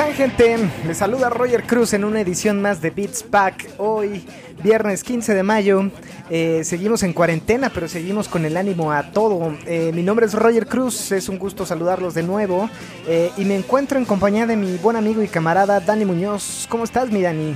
[0.00, 0.56] Están gente?
[0.86, 3.68] Les saluda Roger Cruz en una edición más de Beats Pack.
[3.76, 4.24] Hoy,
[4.62, 5.90] viernes 15 de mayo,
[6.30, 9.54] eh, seguimos en cuarentena, pero seguimos con el ánimo a todo.
[9.66, 12.70] Eh, mi nombre es Roger Cruz, es un gusto saludarlos de nuevo.
[13.06, 16.66] eh, y me encuentro en compañía de mi buen amigo y camarada Dani Muñoz.
[16.70, 17.54] ¿Cómo estás, mi Dani?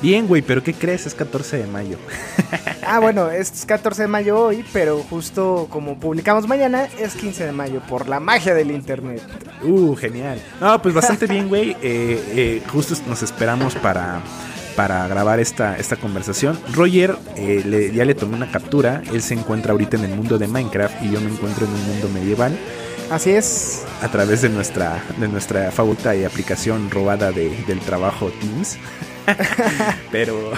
[0.00, 1.06] Bien, güey, pero ¿qué crees?
[1.06, 1.98] Es 14 de mayo.
[2.86, 7.52] Ah, bueno, es 14 de mayo hoy, pero justo como publicamos mañana, es 15 de
[7.52, 9.20] mayo, por la magia del internet.
[9.62, 10.40] Uh, genial.
[10.60, 11.76] No, pues bastante bien, güey.
[11.82, 14.20] Eh, eh, justo nos esperamos para,
[14.76, 16.58] para grabar esta, esta conversación.
[16.74, 19.02] Roger eh, le- ya le tomé una captura.
[19.12, 21.86] Él se encuentra ahorita en el mundo de Minecraft y yo me encuentro en un
[21.88, 22.56] mundo medieval
[23.10, 23.82] Así es.
[24.02, 28.78] a través de nuestra, de nuestra favorita y aplicación robada de- del trabajo Teams.
[30.12, 30.52] pero,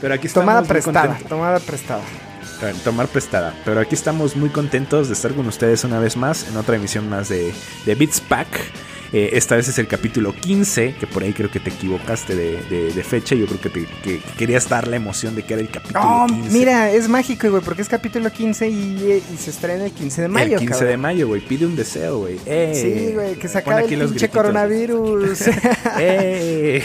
[0.00, 2.02] pero aquí estamos Tomada muy prestada, tomada prestada.
[2.82, 3.54] Tomar prestada.
[3.64, 7.08] Pero aquí estamos muy contentos de estar con ustedes una vez más en otra emisión
[7.08, 7.54] más de,
[7.86, 8.48] de Beats Pack.
[9.12, 12.62] Eh, esta vez es el capítulo 15, que por ahí creo que te equivocaste de,
[12.64, 13.34] de- de fecha.
[13.34, 16.26] Yo creo que, te, que querías dar la emoción de que era el capítulo No,
[16.26, 16.50] 15.
[16.50, 20.22] mira, es mágico, güey, porque es capítulo 15 y, eh, y se estrena el 15
[20.22, 20.88] de mayo, el 15 cabrón.
[20.90, 21.40] de mayo, güey.
[21.40, 22.38] Pide un deseo, güey.
[22.46, 25.38] Eh, Sí, güey, que se acabe el pinche coronavirus.
[26.00, 26.84] Eh.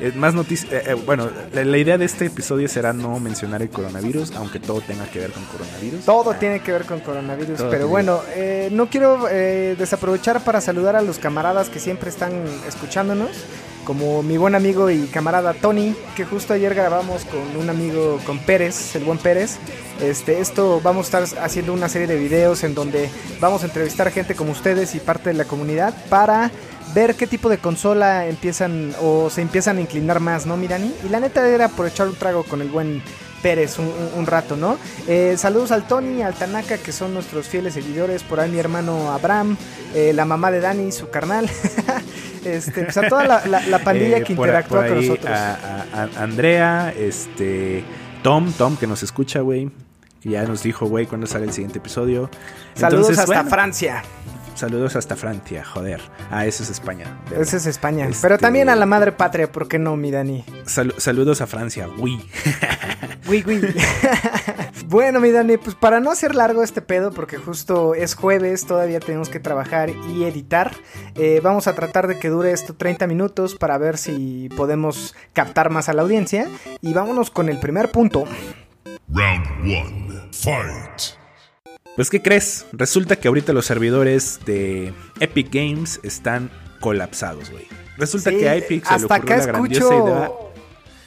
[0.00, 0.70] Eh, Más noticias.
[1.04, 5.04] bueno, la, la idea de este episodio será no mencionar el coronavirus, aunque todo tenga
[5.10, 6.04] que ver con coronavirus.
[6.04, 10.60] Todo tiene que ver con coronavirus, pero tiene- bueno, eh, no quiero eh, desaprovechar para
[10.60, 12.32] saludar a los camaradas que siempre están
[12.68, 13.30] escuchándonos,
[13.84, 18.38] como mi buen amigo y camarada Tony, que justo ayer grabamos con un amigo, con
[18.38, 19.56] Pérez, el buen Pérez.
[20.02, 23.08] Este, esto vamos a estar haciendo una serie de videos en donde
[23.40, 26.50] vamos a entrevistar gente como ustedes y parte de la comunidad para
[26.94, 30.94] ver qué tipo de consola empiezan o se empiezan a inclinar más, ¿no, Mirani?
[31.06, 33.02] Y la neta era por echar un trago con el buen
[33.42, 34.76] Pérez un, un- rato, ¿no?
[35.06, 39.12] Eh, saludos al Tony, al Tanaka, que son nuestros fieles seguidores, por ahí mi hermano
[39.12, 39.56] Abraham,
[39.94, 41.48] eh, la mamá de Dani, su carnal,
[42.44, 45.30] este, pues a toda la, la- la pandilla Eh, que interactúa por con ahí nosotros.
[45.34, 45.54] A,
[45.94, 47.84] a- a Andrea, este,
[48.22, 49.70] Tom, Tom que nos escucha, güey.
[50.24, 52.28] Ya nos dijo, güey, cuándo sale el siguiente episodio.
[52.74, 54.02] Saludos Entonces, hasta bueno, Francia.
[54.58, 56.00] Saludos hasta Francia, joder.
[56.32, 57.16] Ah, eso es España.
[57.26, 57.42] ¿verdad?
[57.42, 58.08] Ese es España.
[58.08, 60.44] Este- Pero también a la madre patria, ¿por qué no, mi Dani?
[60.66, 62.20] Sal- saludos a Francia, uy.
[63.28, 63.74] Uy, uy.
[64.88, 68.98] bueno, mi Dani, pues para no hacer largo este pedo, porque justo es jueves, todavía
[68.98, 70.72] tenemos que trabajar y editar,
[71.14, 75.70] eh, vamos a tratar de que dure esto 30 minutos para ver si podemos captar
[75.70, 76.48] más a la audiencia.
[76.80, 78.24] Y vámonos con el primer punto.
[79.08, 80.08] Round one.
[80.32, 81.17] Fight.
[81.98, 82.64] Pues, ¿qué crees?
[82.70, 86.48] Resulta que ahorita los servidores de Epic Games están
[86.78, 87.66] colapsados, güey.
[87.96, 90.30] Resulta Sí, que a Epic se le hasta ocurrió acá la grandiosa idea.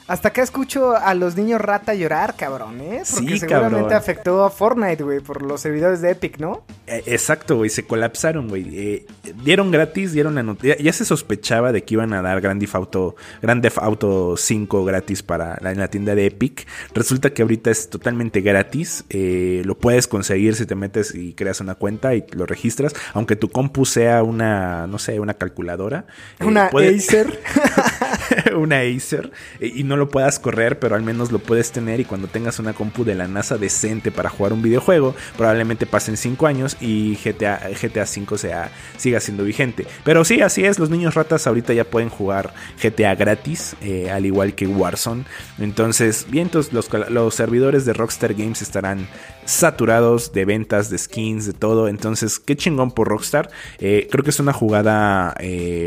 [0.07, 3.03] Hasta acá escucho a los niños rata llorar, cabrón, ¿eh?
[3.13, 3.93] Porque Sí, seguramente cabrón.
[3.93, 6.63] afectó a Fortnite, güey, por los servidores de Epic, ¿no?
[6.87, 8.65] Eh, Exacto, güey, se colapsaron, güey.
[8.77, 9.05] Eh,
[9.45, 10.77] dieron gratis, dieron la noticia.
[10.79, 14.83] Ya se sospechaba de que iban a dar Grand Theft Auto, Grand Theft Auto 5
[14.83, 16.67] gratis para la, en la tienda de Epic.
[16.93, 19.05] Resulta que ahorita es totalmente gratis.
[19.09, 22.93] Eh, lo puedes conseguir si te metes y creas una cuenta y lo registras.
[23.13, 26.05] Aunque tu compu sea una, no sé, una calculadora.
[26.39, 27.39] eh, Una puede- Acer.
[28.55, 32.05] una Acer eh, y no lo puedas correr, pero al menos lo puedes tener y
[32.05, 36.47] cuando tengas una compu de la NASA decente para jugar un videojuego, probablemente pasen 5
[36.47, 39.85] años y GTA, GTA 5 sea, siga siendo vigente.
[40.03, 44.25] Pero sí, así es, los niños ratas ahorita ya pueden jugar GTA gratis, eh, al
[44.25, 45.25] igual que Warzone.
[45.59, 46.71] Entonces, bien, los,
[47.09, 49.07] los servidores de Rockstar Games estarán
[49.45, 51.87] saturados de ventas, de skins, de todo.
[51.87, 53.49] Entonces, qué chingón por Rockstar.
[53.79, 55.35] Eh, creo que es una jugada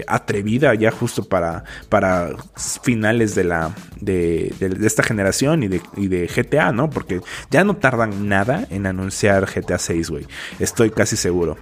[0.06, 2.03] atrevida ya justo para, para
[2.82, 6.90] finales de la de, esta generación y de, y de GTA, ¿no?
[6.90, 7.20] Porque
[7.50, 10.26] ya no tardan nada en anunciar GTA 6, güey.
[10.58, 11.56] Estoy casi seguro.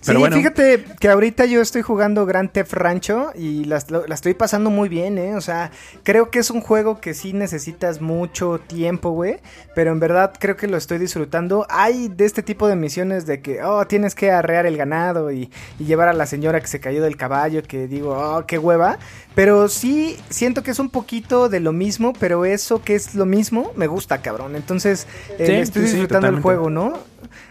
[0.00, 4.70] Sí, fíjate que ahorita yo estoy jugando Grand Theft Rancho y la, la, estoy pasando
[4.70, 5.34] muy bien, ¿eh?
[5.36, 5.70] O sea,
[6.02, 9.36] creo que es un juego que sí necesitas mucho tiempo, güey.
[9.74, 11.66] Pero en verdad creo que lo estoy disfrutando.
[11.68, 15.50] Hay de este tipo de misiones de que, oh, tienes que arrear el ganado y,
[15.78, 18.98] y llevar a la señora que se cayó del caballo, que digo, oh, qué hueva.
[19.34, 23.26] Pero sí siento que es un poquito de lo mismo, pero eso que es lo
[23.26, 24.56] mismo me gusta, cabrón.
[24.56, 25.06] Entonces,
[25.38, 26.94] eh, estoy disfrutando el juego, ¿no?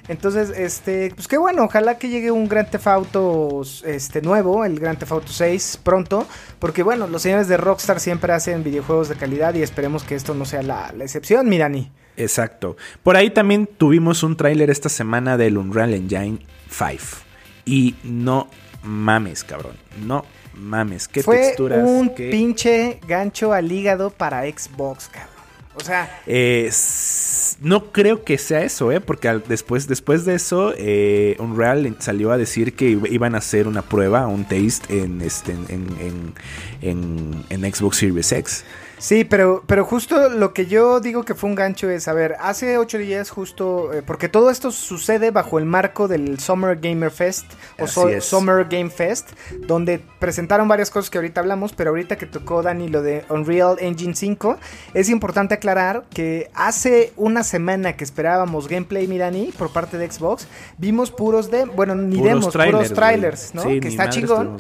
[0.08, 4.80] Entonces, este, pues qué bueno, ojalá que llegue un Grand Theft Auto este nuevo, el
[4.80, 6.28] Grand Theft Auto 6 pronto,
[6.60, 10.34] porque bueno, los señores de Rockstar siempre hacen videojuegos de calidad y esperemos que esto
[10.34, 11.92] no sea la, la excepción, mi Dani.
[12.16, 12.78] Exacto.
[13.04, 16.40] Por ahí también tuvimos un tráiler esta semana del Unreal Engine
[16.70, 16.98] 5
[17.66, 18.48] y no
[18.82, 19.76] mames, cabrón.
[20.06, 20.26] No
[20.56, 21.80] mames, qué Fue texturas.
[21.88, 25.37] un qué- pinche gancho al hígado para Xbox, cabrón.
[25.78, 26.70] O sea, Eh,
[27.62, 29.00] no creo que sea eso, ¿eh?
[29.00, 33.38] Porque al- después, después de eso, eh, Unreal salió a decir que iba- iban a
[33.38, 36.34] hacer una prueba, un taste en, este, en, en,
[36.82, 38.64] en- en Xbox Series X.
[39.00, 42.36] Sí, pero, pero justo lo que yo digo que fue un gancho es, a ver,
[42.40, 47.12] hace ocho días justo, eh, porque todo esto sucede bajo el marco del Summer Gamer
[47.12, 47.46] Fest
[47.80, 48.26] o Así so- es.
[48.26, 49.30] Summer Game Fest,
[49.68, 53.78] donde presentaron varias cosas que ahorita hablamos, pero ahorita que tocó Dani lo de Unreal
[53.80, 54.58] Engine 5,
[54.96, 60.12] es importante aclarar que hace una semana que esperábamos gameplay, mi Dani, por parte de
[60.12, 60.48] Xbox,
[60.80, 63.62] vimos puros de, bueno, ni Puros demos, trailers, puros trailers, ¿no?
[63.62, 64.58] Sí, que está chingón.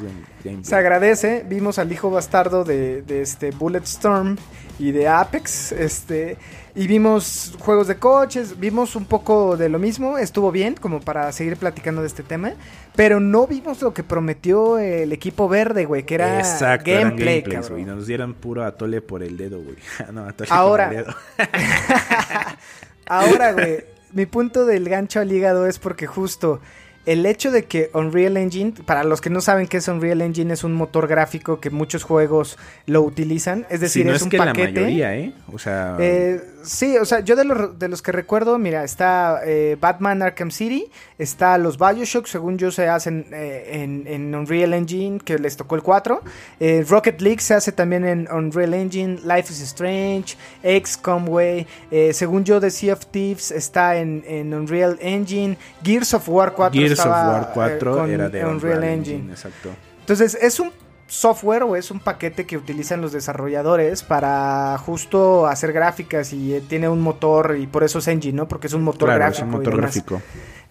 [0.47, 0.65] Gameplay.
[0.65, 4.37] Se agradece, vimos al hijo bastardo de, de este Bulletstorm
[4.79, 6.37] y de Apex, este,
[6.75, 11.31] y vimos juegos de coches, vimos un poco de lo mismo, estuvo bien como para
[11.31, 12.53] seguir platicando de este tema,
[12.95, 17.41] pero no vimos lo que prometió el equipo verde, güey, que era Exacto, eran gameplay,
[17.41, 17.85] gameplays, güey.
[17.85, 19.77] Nos dieron puro atole por el dedo, güey.
[20.13, 20.87] no, atole Ahora.
[20.89, 21.15] por el dedo.
[23.07, 23.83] Ahora, güey,
[24.13, 26.61] mi punto del gancho al hígado es porque justo
[27.07, 30.53] el hecho de que Unreal Engine, para los que no saben qué es Unreal Engine,
[30.53, 34.23] es un motor gráfico que muchos juegos lo utilizan, es decir, Si no es, es,
[34.23, 34.73] un que paquete.
[34.73, 35.33] la mayoría, ¿eh?
[35.53, 39.39] O sea, Eh, sí, o sea, yo de los, de los que recuerdo, mira, está
[39.45, 44.73] eh, Batman Arkham City, está los Bioshock, según yo se hacen eh, en, en Unreal
[44.73, 46.21] Engine, que les tocó el 4.
[46.59, 50.35] Eh, Rocket League se hace también en Unreal Engine, Life is Strange,
[51.25, 51.65] güey.
[51.89, 56.53] Eh, según yo, The Sea of Thieves está en, en Unreal Engine, Gears of War
[56.53, 59.31] 4 Gears of estaba, War 4 eh, con era de Unreal Engine.
[59.31, 59.69] Exacto.
[59.99, 60.71] Entonces, es un
[61.07, 66.61] software o es un paquete que utilizan los desarrolladores para justo hacer gráficas y eh,
[66.67, 68.47] tiene un motor y por eso es engine, ¿no?
[68.47, 69.37] Porque es un motor Claro, gráfico.
[69.37, 69.95] es un y motor demás.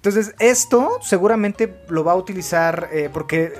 [0.06, 3.52] Entonces, esto seguramente lo va a utilizar eh, porque,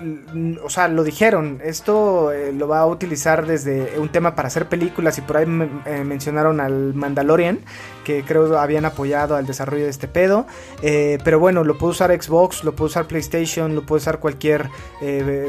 [0.63, 4.69] o sea, lo dijeron, esto eh, lo va a utilizar desde un tema para hacer
[4.69, 7.59] películas y por ahí me- eh, mencionaron al Mandalorian,
[8.05, 10.47] que creo habían apoyado al desarrollo de este pedo.
[10.81, 14.69] Pero bueno, lo puede usar Xbox, lo puede usar PlayStation, lo puede usar cualquier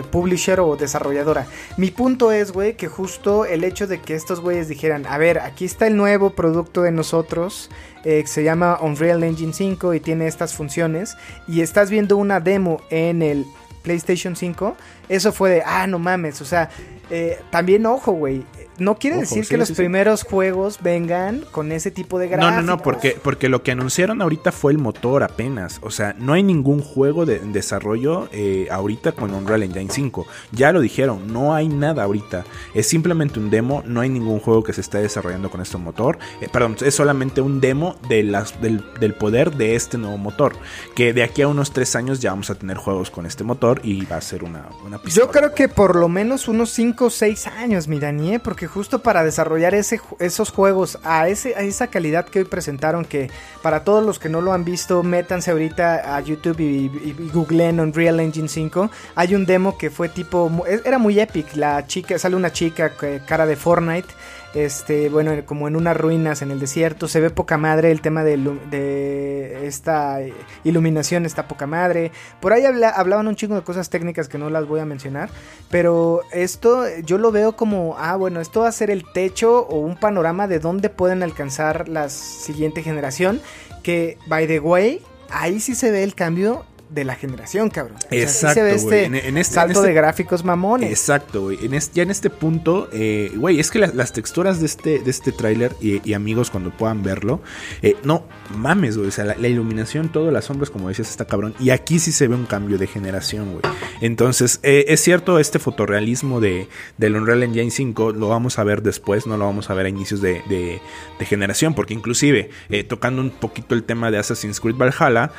[0.09, 1.45] publisher o desarrolladora.
[1.77, 5.37] Mi punto es, güey, que justo el hecho de que estos güeyes dijeran, a ver,
[5.37, 7.69] aquí está el nuevo producto de nosotros,
[8.09, 12.79] eh, se llama Unreal Engine 5 y tiene estas funciones, y estás viendo una demo
[12.89, 13.45] en el
[13.83, 14.77] PlayStation 5,
[15.09, 16.69] eso fue de, ah, no mames, o sea,
[17.09, 18.45] eh, también ojo, güey.
[18.79, 22.27] No quiere Ojo, decir sí, que los sí, primeros juegos vengan con ese tipo de
[22.27, 22.63] No, gráficos.
[22.65, 25.79] no, no, porque, porque lo que anunciaron ahorita fue el motor apenas.
[25.81, 30.25] O sea, no hay ningún juego de en desarrollo eh, ahorita con Unreal Engine 5.
[30.51, 32.45] Ya lo dijeron, no hay nada ahorita.
[32.73, 36.17] Es simplemente un demo, no hay ningún juego que se esté desarrollando con este motor.
[36.41, 40.53] Eh, perdón, es solamente un demo de las, del, del poder de este nuevo motor.
[40.95, 43.81] Que de aquí a unos tres años ya vamos a tener juegos con este motor
[43.83, 47.09] y va a ser una, una Yo creo que por lo menos unos 5 o
[47.09, 48.39] 6 años, mi ¿eh?
[48.67, 53.29] Justo para desarrollar ese, esos juegos a, ese, a esa calidad que hoy presentaron, que
[53.61, 57.29] para todos los que no lo han visto, métanse ahorita a YouTube y, y, y
[57.33, 58.89] googleen Unreal Engine 5.
[59.15, 62.91] Hay un demo que fue tipo, e- era muy epic, la chica, sale una chica
[62.97, 64.07] que- cara de Fortnite.
[64.53, 68.23] Este, bueno, como en unas ruinas en el desierto, se ve poca madre el tema
[68.23, 70.33] de, esta eh,
[70.63, 72.11] iluminación, está poca madre.
[72.39, 75.29] Por ahí habla- hablaban un chingo de cosas técnicas que no las voy a mencionar,
[75.69, 79.95] pero esto eh, yo lo veo como, ah, bueno, esto ser el techo o un
[79.97, 83.41] panorama de dónde pueden alcanzar la siguiente generación,
[83.83, 87.97] que, by the way, ahí sí se ve el cambio de la generación, cabrón.
[87.97, 88.75] O sea, sí Exacto, güey.
[88.75, 90.89] este, En- en este- salto en este- de gráficos mamones.
[90.89, 91.57] Exacto, güey.
[91.65, 95.11] En ya en este punto, eh, güey, es que la- las texturas de este, de
[95.11, 97.41] este tráiler y, y amigos cuando puedan verlo,
[97.81, 98.25] eh, no
[98.55, 99.09] mames, güey.
[99.09, 101.53] O sea, la, la iluminación, todo, las sombras, como decías, está cabrón.
[101.59, 103.61] Y aquí sí se ve un cambio de generación, güey.
[104.01, 106.67] Entonces, eh, es cierto, este fotorrealismo de,
[106.97, 109.89] del Unreal Engine 5 lo vamos a ver después, no lo vamos a ver a
[109.89, 110.79] inicios de, de-
[111.19, 112.49] de generación, porque inclusive,
[112.87, 115.31] tocando un poquito el tema de Assassin's Creed Valhalla,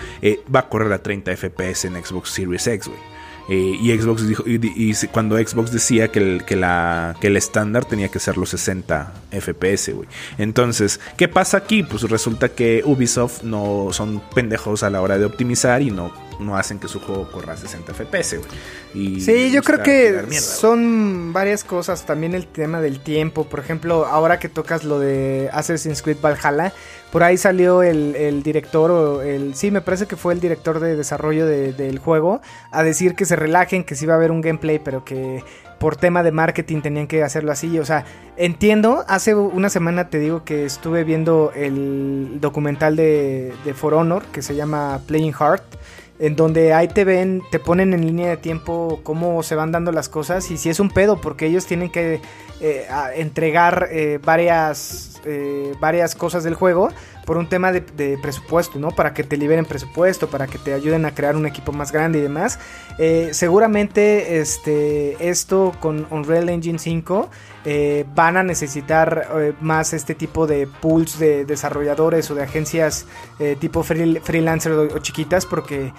[0.55, 3.01] va a correr a 30 FPS en Xbox Series X, güey.
[3.49, 7.37] Eh, y Xbox dijo, y, y cuando Xbox decía que el, que la, que el
[7.37, 10.09] estándar tenía que ser los 60 FPS, güey.
[10.37, 11.83] Entonces, ¿qué pasa aquí?
[11.83, 16.57] Pues resulta que Ubisoft no son pendejos a la hora de optimizar y no no
[16.57, 19.21] hacen que su juego corra a 60 FPS, güey.
[19.21, 22.07] sí, yo creo que son varias cosas.
[22.07, 23.45] También el tema del tiempo.
[23.45, 26.73] Por ejemplo, ahora que tocas lo de Assassin's Creed Valhalla,
[27.11, 30.97] por ahí salió el, director, o el, sí, me parece que fue el director de
[30.97, 32.41] desarrollo del juego,
[32.71, 35.43] a decir que se relajen, que sí va a haber un gameplay, pero que
[35.79, 37.79] por tema de marketing tenían que hacerlo así.
[37.79, 38.05] O sea,
[38.37, 44.25] entiendo, hace una semana te digo que estuve viendo el documental de, de For Honor
[44.33, 45.63] que se llama Playing Hard
[46.19, 49.93] en donde ahí te ven, te ponen en línea de tiempo cómo se van dando
[49.93, 52.21] las cosas y si es un pedo porque ellos tienen que
[52.61, 56.91] eh, entregar eh, varias, eh, varias cosas del juego
[57.29, 58.91] por un tema de, presupuesto, ¿no?
[58.91, 62.19] Para que te liberen presupuesto, para que te ayuden a crear un equipo más grande
[62.19, 62.59] y demás.
[63.31, 67.31] seguramente este, esto con Unreal Engine 5
[68.15, 73.07] van a necesitar más este tipo de pools de desarrolladores o de agencias
[73.61, 75.93] tipo freelancer o, chiquitas porque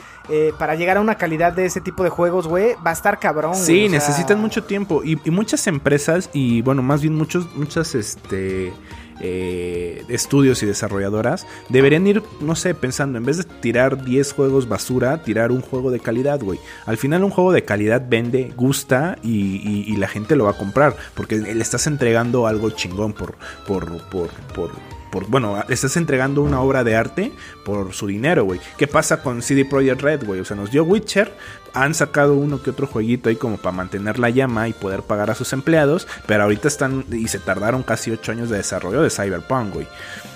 [0.58, 3.56] para llegar a una calidad de ese tipo de juegos, güey, va a estar cabrón.
[3.56, 7.94] Sí, necesitan mucho tiempo y, y muchas empresas y y bueno, más bien muchos, muchas
[7.94, 8.74] este,
[9.22, 14.68] eh, estudios y desarrolladoras deberían ir, no sé, pensando, en vez de tirar 10 juegos
[14.68, 16.60] basura, tirar un juego de calidad, güey.
[16.86, 20.96] Al final un juego de calidad vende, gusta y, la gente lo va a comprar,
[21.14, 23.36] porque le estás entregando algo chingón por,
[23.68, 24.72] por, por, por
[25.12, 27.32] por, bueno, estás entregando una obra de arte
[27.64, 28.60] por su dinero, güey.
[28.78, 30.40] ¿Qué pasa con CD Projekt Red, güey?
[30.40, 31.34] O sea, nos dio Witcher,
[31.74, 35.30] han sacado uno que otro jueguito ahí como para mantener la llama y poder pagar
[35.32, 39.10] a sus empleados, pero ahorita están y se tardaron casi 8 años de desarrollo de
[39.10, 39.88] Cyberpunk, güey.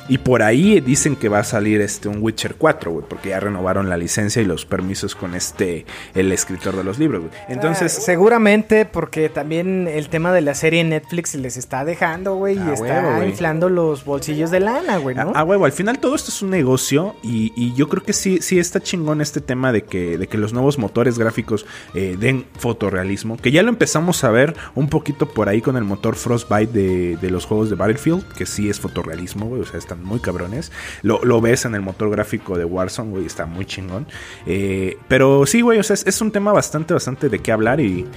[0.10, 3.40] Y por ahí dicen que va a salir este un Witcher 4, güey, porque ya
[3.40, 7.34] renovaron la licencia y los permisos con este el escritor de los libros, güey.
[7.48, 12.58] Entonces, ah, seguramente porque también el tema de la serie Netflix les está dejando, güey,
[12.58, 15.32] y ah, está inflando los bolsillos de lana, güey, ¿no?
[15.36, 18.40] Ah, huevo, al final todo esto es un negocio y, y, yo creo que sí
[18.42, 22.46] sí está chingón este tema de que de que los nuevos motores gráficos eh, den
[22.58, 26.72] fotorrealismo, que ya lo empezamos a ver un poquito por ahí con el motor Frostbite
[26.72, 30.20] de, de los juegos de Battlefield, que sí es fotorrealismo, güey, o sea, está muy
[30.20, 30.72] cabrones.
[31.02, 34.08] Lo, ves en el motor gráfico de Warzone, güey, está muy chingón.
[34.46, 38.08] Eh, pero sí, güey, o sea, es, un tema bastante, bastante de qué hablar y,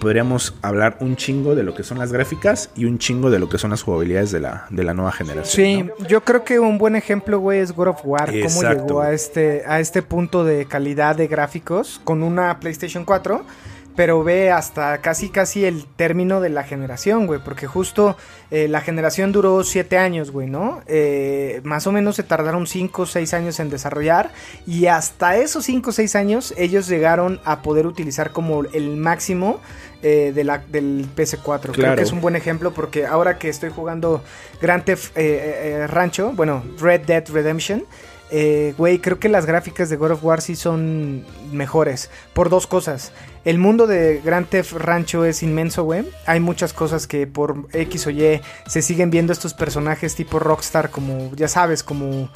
[0.00, 3.48] podríamos hablar un chingo de lo que son las gráficas y un chingo de lo
[3.48, 5.92] que son las jugabilidades de la, de la nueva generación.
[5.98, 9.12] Sí, yo creo que un buen ejemplo, güey, es God of War, cómo llegó a
[9.12, 13.44] este, a este punto de calidad de gráficos con una PlayStation 4
[13.98, 18.16] pero ve hasta casi casi el término de la generación, güey, porque justo
[18.52, 20.82] eh, la generación duró siete años, güey, ¿no?
[20.86, 24.30] Eh, más o menos se tardaron cinco o seis años en desarrollar
[24.68, 29.58] y hasta esos cinco o seis años ellos llegaron a poder utilizar como el máximo
[30.04, 31.72] eh, de la, del PS4.
[31.72, 34.22] Creo que es un buen ejemplo porque ahora que estoy jugando
[34.62, 35.16] Grand Theft
[35.88, 37.84] Rancho, bueno, Red Dead Redemption,
[38.30, 42.10] eh, güey, creo que las gráficas de God of War sí son mejores.
[42.34, 43.12] Por dos cosas.
[43.44, 46.04] El mundo de Grand Theft Rancho es inmenso, güey.
[46.26, 50.90] Hay muchas cosas que por X o Y se siguen viendo estos personajes tipo Rockstar,
[50.90, 52.30] como, ya sabes, como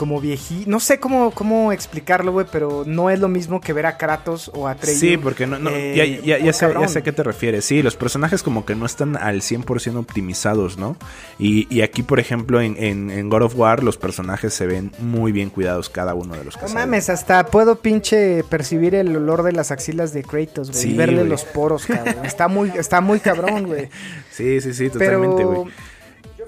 [0.00, 0.70] como viejito.
[0.70, 4.50] No sé cómo, cómo explicarlo, güey, pero no es lo mismo que ver a Kratos
[4.54, 4.96] o a Trey.
[4.96, 7.66] Sí, porque no, eh, ya, ya, sé, ya, sé, a qué te refieres.
[7.66, 10.96] Sí, los personajes como que no están al 100% optimizados, ¿no?
[11.38, 15.50] Y, aquí, por ejemplo, en, en, God of War, los personajes se ven muy bien
[15.50, 19.52] cuidados cada uno de los que No mames, hasta puedo pinche percibir el olor de
[19.52, 20.94] las axilas de Kratos, güey.
[20.94, 22.24] y verle los poros, cabrón.
[22.24, 23.90] está muy, está muy cabrón, güey.
[24.30, 25.70] Sí, sí, sí, totalmente, güey.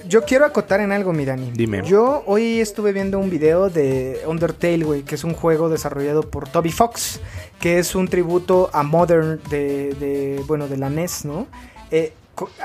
[0.06, 1.50] Yo quiero acotar en algo, mi Dani.
[1.52, 1.82] Dime.
[1.84, 6.49] Yo hoy estuve viendo un video de Undertale, güey, que es un juego desarrollado por
[6.49, 7.20] Toby Fox,
[7.61, 11.46] que es un tributo a Modern de, bueno, de la NES, ¿no?
[11.90, 12.12] Eh,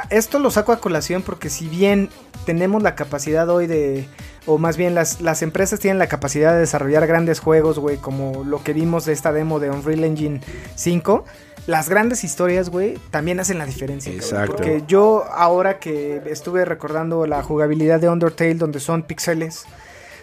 [0.10, 2.10] esto lo saco a colación porque si bien
[2.46, 4.08] tenemos la capacidad hoy de,
[4.46, 8.44] o más bien las, las empresas tienen la capacidad de desarrollar grandes juegos, güey, como
[8.46, 10.42] lo que vimos de esta demo de Unreal Engine
[10.76, 11.26] 5,
[11.68, 14.12] las grandes historias, güey, también hacen la diferencia.
[14.12, 14.56] Exacto.
[14.56, 19.66] porque yo ahora que estuve recordando la jugabilidad de Undertale, donde son píxeles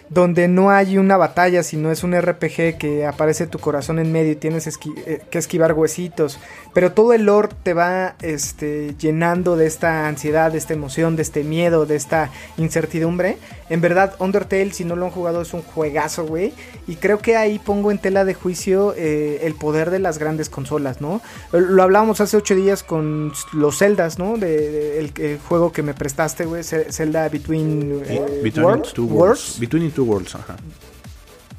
[0.09, 4.33] donde no hay una batalla, sino es un RPG que aparece tu corazón en medio
[4.33, 6.39] y tienes eh, que esquivar huesitos.
[6.73, 11.21] Pero todo el lore te va este, llenando de esta ansiedad, de esta emoción, de
[11.21, 13.37] este miedo, de esta incertidumbre.
[13.69, 16.53] En verdad, Undertale, si no lo han jugado, es un juegazo, güey.
[16.87, 20.49] Y creo que ahí pongo en tela de juicio eh, el poder de las grandes
[20.49, 21.21] consolas, ¿no?
[21.51, 24.37] Lo hablábamos hace ocho días con los Zeldas, ¿no?
[24.37, 29.59] De, el, juego que me prestaste, güey, Zelda Between, eh, Between Two Worlds.
[29.59, 30.55] Between Two Worlds, ajá.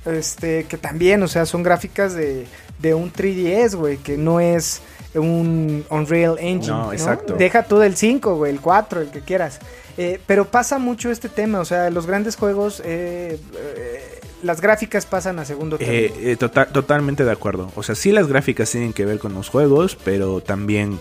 [0.05, 2.47] este, que también, o sea, son gráficas de,
[2.79, 4.83] de un 3DS, güey, que no es
[5.15, 6.77] un Unreal Engine.
[6.77, 7.35] No, exacto.
[7.35, 9.59] Deja tú del 5, güey, el 4, el que quieras.
[9.99, 15.07] Eh, pero pasa mucho este tema, o sea, los grandes juegos, eh, eh, las gráficas
[15.07, 15.99] pasan a segundo término.
[16.01, 17.73] Eh, eh, tota- totalmente de acuerdo.
[17.75, 21.01] O sea, sí las gráficas tienen que ver con los juegos, pero también,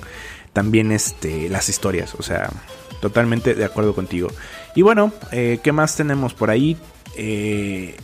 [0.54, 2.16] también este, las historias.
[2.16, 2.50] O sea,
[3.02, 4.30] totalmente de acuerdo contigo.
[4.76, 6.78] Y bueno, ¿qué más tenemos por ahí?
[7.18, 7.96] Eh,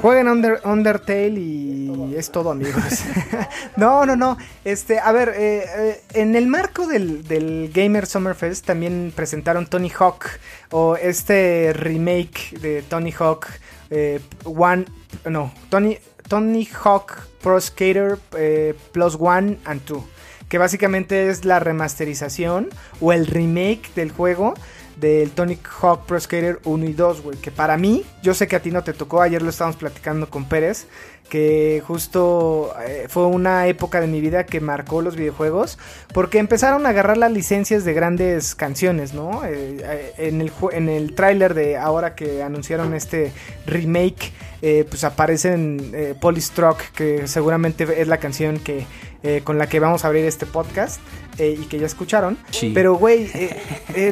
[0.00, 3.02] Jueguen Under, Undertale y es todo, amigos.
[3.76, 4.38] no, no, no.
[4.64, 9.66] Este, a ver, eh, eh, en el marco del, del Gamer Summer Fest también presentaron
[9.66, 10.26] Tony Hawk
[10.70, 13.48] o este remake de Tony Hawk
[13.90, 14.84] eh, One,
[15.24, 20.04] no, Tony, Tony Hawk Pro Skater eh, Plus One and Two,
[20.48, 22.68] que básicamente es la remasterización
[23.00, 24.54] o el remake del juego
[25.00, 27.38] del Tony Hawk Pro Skater 1 y 2, güey.
[27.38, 30.28] Que para mí, yo sé que a ti no te tocó, ayer lo estábamos platicando
[30.28, 30.86] con Pérez,
[31.28, 35.78] que justo eh, fue una época de mi vida que marcó los videojuegos,
[36.12, 39.44] porque empezaron a agarrar las licencias de grandes canciones, ¿no?
[39.44, 43.32] Eh, eh, en el, en el tráiler de ahora que anunciaron este
[43.66, 48.86] remake, eh, pues aparecen eh, Polystroke, que seguramente es la canción que,
[49.22, 51.00] eh, con la que vamos a abrir este podcast.
[51.40, 52.36] eh, y que ya escucharon.
[52.50, 52.72] Sí.
[52.74, 53.30] Pero, güey,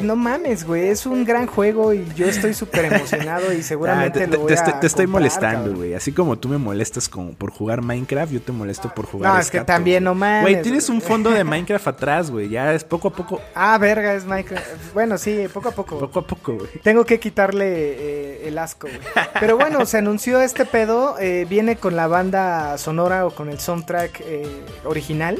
[0.03, 0.87] no mames, güey.
[0.87, 4.37] Es un gran juego y yo estoy súper emocionado y ah, seguramente te, lo te-
[4.37, 5.93] voy te a estoy, te estoy comprar, molestando, güey.
[5.93, 9.39] Así como tú me molestas con, por jugar Minecraft, yo te molesto por jugar No,
[9.41, 10.41] es que también no mames.
[10.43, 12.47] Güey, tienes un fondo de Minecraft atrás, güey.
[12.47, 13.41] Ya es poco a poco.
[13.53, 14.93] Ah, verga, es Minecraft.
[14.93, 15.99] Bueno, sí, poco a poco.
[15.99, 16.69] Poco a poco, güey.
[16.81, 19.01] Tengo que quitarle el asco, güey.
[19.41, 21.15] Pero bueno, se anunció este pedo.
[21.19, 24.47] eh, viene con la banda sonora o con el soundtrack eh,
[24.85, 25.37] original.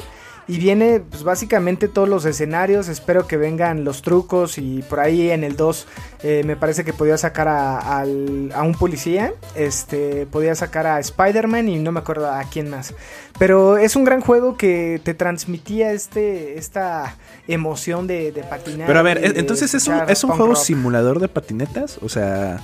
[0.50, 2.88] Y viene, pues básicamente todos los escenarios.
[2.88, 4.58] Espero que vengan los trucos.
[4.58, 5.88] Y por ahí en el 2,
[6.24, 9.34] eh, me parece que podía sacar a, al- a un policía.
[9.56, 12.94] Este, podía sacar a Spider-Man y no me acuerdo a quién más.
[13.38, 17.18] Pero es un gran juego que te transmitía este, esta
[17.50, 18.88] emoción de, de patinar.
[18.88, 20.63] Pero a ver, entonces es un, es un juego rock.
[20.63, 22.62] simulador de patinetas, o sea,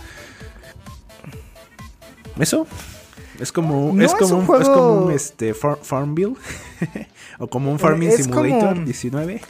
[2.39, 2.67] eso
[3.39, 6.35] es como No, es es como un un, juego- es como un este Far- Farmville
[7.39, 9.41] o como un Farming Es Simulator como- 19.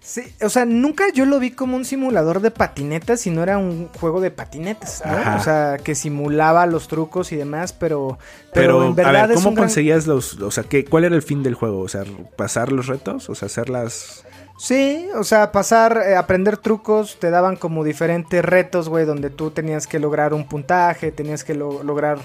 [0.00, 3.88] Sí, o sea, nunca yo lo vi como un simulador de patinetas, sino era un
[4.00, 5.10] juego de patinetas, ¿no?
[5.12, 5.36] Ajá.
[5.36, 8.16] O sea, que simulaba los trucos y demás, pero,
[8.54, 11.02] pero, Pero, en a verdad ver, es ¿cómo gran- conseguías los, o sea, qué, cuál
[11.06, 11.80] era el fin del juego?
[11.80, 12.04] O sea,
[12.36, 14.22] pasar los retos, o sea, hacer las
[14.58, 19.50] Sí, o sea, pasar, eh, aprender trucos, te daban como diferentes retos, güey, donde tú
[19.50, 22.18] tenías que lograr un puntaje, tenías que lo- lograr,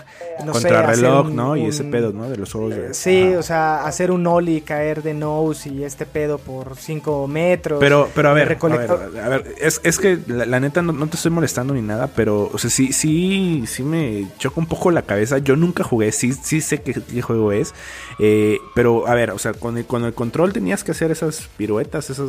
[0.45, 1.57] no sé, contrarreloj, hacer un- ¿no?
[1.57, 2.29] Y ese pedo, ¿no?
[2.29, 2.71] De los juegos.
[2.75, 3.39] de- Sí, Ajá.
[3.39, 7.79] o sea, hacer un ollie, caer de nose y este pedo por 5 metros.
[7.81, 8.91] Pero, pero a ver, a ver,
[9.21, 12.07] a ver, es, es que la, la neta no, no te estoy molestando ni nada,
[12.15, 15.37] pero, o sea, sí, sí, sí me choca un poco la cabeza.
[15.39, 17.73] Yo nunca jugué, sí, sí sé qué, qué juego es,
[18.19, 21.49] eh, pero, a ver, o sea, con el, con el control tenías que hacer esas
[21.57, 22.20] piruetas, esas...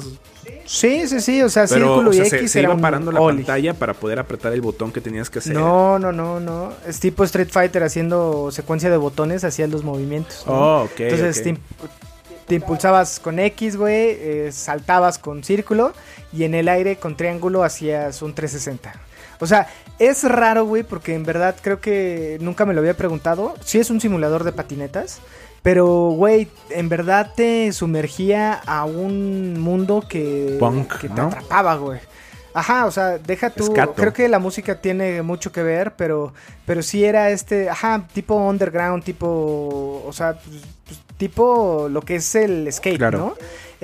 [0.65, 2.75] Sí, sí, sí, o sea, Pero, círculo o sea, y se, X se era iba
[2.75, 5.55] un parando la pantalla para poder apretar el botón que tenías que hacer.
[5.55, 6.73] No, no, no, no.
[6.87, 10.45] Es tipo Street Fighter haciendo secuencia de botones, hacías los movimientos.
[10.47, 10.53] ¿no?
[10.53, 11.43] Oh, ok, Entonces.
[11.43, 11.59] Te, imp-
[12.47, 15.93] te impulsabas con X, güey, eh, saltabas con círculo
[16.33, 18.93] y en el aire con triángulo hacías un 360.
[19.39, 23.55] O sea, es raro, güey, porque en verdad creo que nunca me lo había preguntado.
[23.65, 25.21] Sí es un simulador de patinetas,
[25.63, 31.29] pero, güey, en verdad te sumergía a un mundo que, Punk, que te ¿no?
[31.29, 32.01] atrapaba, güey.
[32.55, 33.65] Ajá, o sea, deja tú.
[33.65, 33.95] Escato.
[33.95, 36.35] Creo que la música tiene mucho que ver, pero,
[36.67, 42.17] pero sí era este, ajá, tipo underground, tipo, o sea, pues, pues, tipo lo que
[42.17, 43.19] es el skate, Claro.
[43.19, 43.35] ¿no?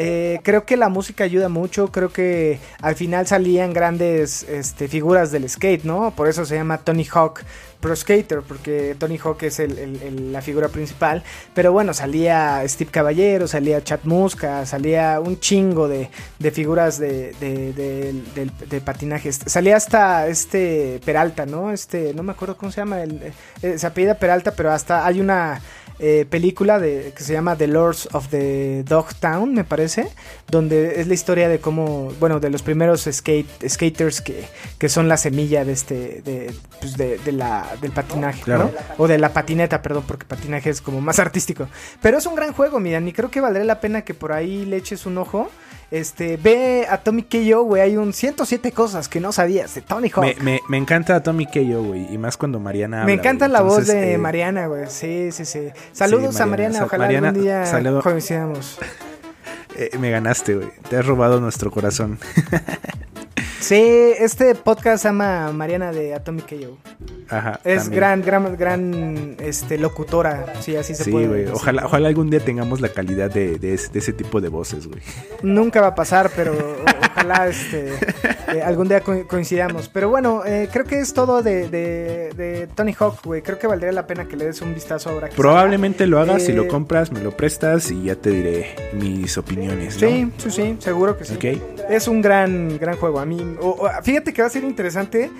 [0.00, 5.32] Eh, creo que la música ayuda mucho, creo que al final salían grandes este, figuras
[5.32, 6.12] del skate, ¿no?
[6.12, 7.42] Por eso se llama Tony Hawk
[7.80, 11.22] Pro Skater, porque Tony Hawk es el- la figura principal.
[11.52, 17.32] Pero bueno, salía Steve Caballero, salía Chad Muska, salía un chingo de, de figuras de,
[17.40, 17.72] de,
[18.68, 19.32] de- patinaje.
[19.32, 21.72] Salía hasta este Peralta, ¿no?
[21.72, 23.32] Este, no me acuerdo cómo se llama, el,
[23.62, 25.60] eh, se apellida Peralta, pero hasta hay una
[25.98, 30.08] eh, película de, que se llama The Lords of the Dog Town, me parece,
[30.48, 34.44] donde es la historia de cómo, bueno, de los primeros skate, skaters que,
[34.78, 38.70] que son la semilla de este, de, pues de, de la, del patinaje, Claro.
[38.72, 39.04] ¿no?
[39.04, 41.68] O de la patineta, perdón, porque patinaje es como más artístico.
[42.00, 44.64] Pero es un gran juego, miran, y creo que valdría la pena que por ahí
[44.64, 45.50] le eches un ojo.
[45.90, 50.10] Este, ve a Tommy K.O., güey, hay un 107 cosas que no sabías de Tony
[50.10, 50.22] Hawk.
[50.22, 53.62] Me, me, me encanta Tommy K.O., güey, y más cuando Mariana habla, Me encanta la
[53.62, 54.84] voz de eh, Mariana, güey.
[54.88, 55.68] Sí, sí, sí.
[55.92, 56.84] Saludos Sí, a Mariana.
[56.84, 58.02] Ojalá Mariana, algún día saludo.
[58.02, 58.78] coincidamos.
[59.76, 60.68] eh, me ganaste, güey.
[60.88, 62.18] Te has robado nuestro corazón.
[63.60, 63.74] Sí,
[64.18, 66.78] este podcast ama a Mariana de Atomic KO.
[67.28, 68.00] Ajá, Es también.
[68.00, 71.52] gran, gran, gran este, locutora, sí, así se Sí, puede decir.
[71.54, 74.86] Ojalá, ojalá algún día tengamos la calidad de, de ese, de ese tipo de voces,
[74.86, 75.00] güey.
[75.42, 76.52] Nunca va a pasar, pero
[77.12, 77.92] ojalá este,
[78.54, 79.88] eh, algún día co- coincidamos.
[79.88, 83.42] Pero bueno, eh, creo que es todo de, de, de Tony Hawk, güey.
[83.42, 85.28] Creo que valdría la pena que le des un vistazo ahora.
[85.28, 88.74] Que Probablemente lo hagas, si Eh, lo compras, me lo prestas y ya te diré
[88.94, 90.08] mis opiniones, ¿no?
[90.08, 91.34] Sí, sí, sí, seguro que sí.
[91.34, 91.90] Ok.
[91.90, 93.18] Es un gran, gran juego.
[93.20, 95.30] A mí, o- o- fíjate que va a ser interesante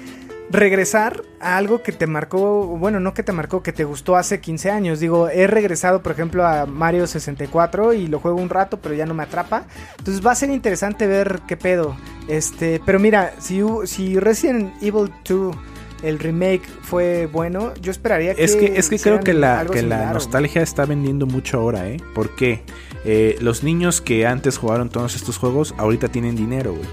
[0.51, 4.41] regresar a algo que te marcó, bueno, no que te marcó, que te gustó hace
[4.41, 4.99] 15 años.
[4.99, 9.05] Digo, he regresado, por ejemplo, a Mario 64 y lo juego un rato, pero ya
[9.05, 9.67] no me atrapa.
[9.99, 11.97] Entonces va a ser interesante ver qué pedo.
[12.29, 15.55] Este, pero mira, si, si Resident Evil 2
[16.03, 19.83] el remake fue bueno, yo esperaría que Es que, es que creo que la, que
[19.83, 21.99] la nostalgia está vendiendo mucho ahora, ¿eh?
[22.15, 22.63] ¿Por qué?
[23.05, 26.87] Eh, los niños que antes jugaron todos estos juegos, ahorita tienen dinero, güey.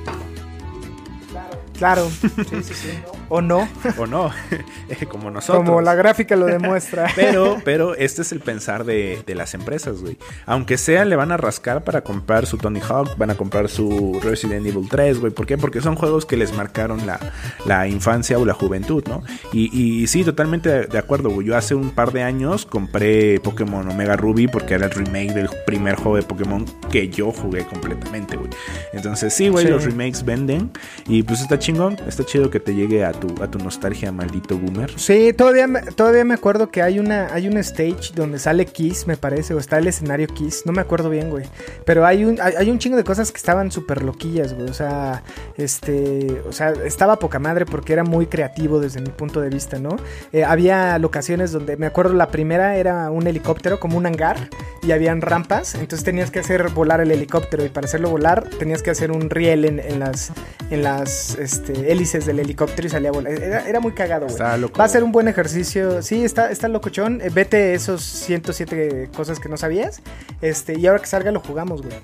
[1.78, 2.90] Claro, sí, sí, sí.
[3.30, 4.32] O no, ¿O no?
[5.10, 5.66] Como nosotros.
[5.66, 7.08] como la gráfica lo demuestra.
[7.16, 10.18] Pero, pero este es el pensar de, de las empresas, güey.
[10.46, 14.20] Aunque sea, le van a rascar para comprar su Tony Hawk, van a comprar su
[14.24, 15.32] Resident Evil 3, güey.
[15.34, 15.58] ¿Por qué?
[15.58, 17.20] Porque son juegos que les marcaron la,
[17.66, 19.24] la infancia o la juventud, ¿no?
[19.54, 21.48] Y, y sí, totalmente de, de acuerdo, güey.
[21.48, 25.50] Yo hace un par de años compré Pokémon Omega Ruby porque era el remake del
[25.66, 28.50] primer juego de Pokémon que yo jugué completamente, güey.
[28.94, 29.72] Entonces, sí, güey, Sí.
[29.72, 30.72] los remakes venden.
[31.08, 34.58] Y pues está chingón, está chido que te llegue a tu, a tu nostalgia, maldito
[34.58, 34.92] boomer.
[34.98, 39.08] Sí, todavía, me- todavía me acuerdo que hay una, hay un stage donde sale Kiss,
[39.08, 41.46] me parece, o está el escenario Kiss, no me acuerdo bien, güey.
[41.86, 44.70] Pero hay un, hay, un chingo de cosas que estaban súper loquillas, güey.
[44.70, 45.24] O sea,
[45.58, 49.80] este, o sea, estaba poca madre porque era muy creativo desde mi punto de vista,
[49.80, 49.96] ¿no?
[50.32, 54.50] Eh, había locaciones donde, me acuerdo, la primera era un helicóptero, como un hangar,
[54.84, 58.82] y habían rampas, entonces tenías que hacer volar el helicóptero, y para hacerlo volar tenías
[58.84, 60.32] que hacer un riel en, en las,
[60.70, 64.38] en las este, hélices del helicóptero y salía Era, era muy cagado, güey.
[64.40, 66.02] Va a ser un buen ejercicio.
[66.02, 67.22] Sí, está, está locochón.
[67.22, 70.02] Eh, vete esos 107 cosas que no sabías.
[70.42, 71.96] Este, y ahora que salga lo jugamos, güey.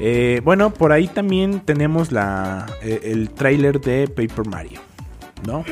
[0.00, 4.80] Eh, bueno, por ahí también tenemos la, eh, el tráiler de Paper Mario,
[5.46, 5.64] ¿no?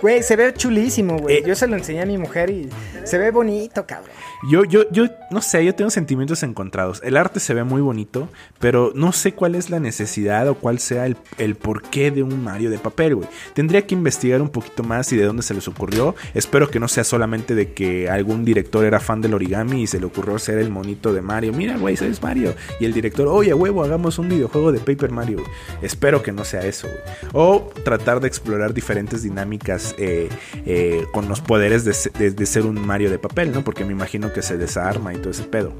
[0.00, 1.38] Güey, se ve chulísimo, güey.
[1.38, 1.42] Eh.
[1.44, 2.68] Yo se lo enseñé a mi mujer y
[3.04, 4.14] se ve bonito, cabrón.
[4.50, 7.00] Yo, yo, yo, no sé, yo tengo sentimientos encontrados.
[7.02, 8.28] El arte se ve muy bonito,
[8.58, 12.42] pero no sé cuál es la necesidad o cuál sea el, el porqué de un
[12.44, 13.28] Mario de papel, güey.
[13.54, 16.14] Tendría que investigar un poquito más y de dónde se les ocurrió.
[16.34, 19.98] Espero que no sea solamente de que algún director era fan del origami y se
[19.98, 21.52] le ocurrió hacer el monito de Mario.
[21.54, 22.54] Mira, güey, es Mario.
[22.80, 25.50] Y el director, oye, huevo, hagamos un videojuego de Paper Mario, güey.
[25.80, 27.00] Espero que no sea eso, güey.
[27.32, 30.28] O tratar de explorar diferentes dinámicas eh,
[30.66, 33.64] eh, con los poderes de, de- de ser un Mario de papel, ¿no?
[33.64, 35.72] Porque me imagino que se desarma y todo ese pedo.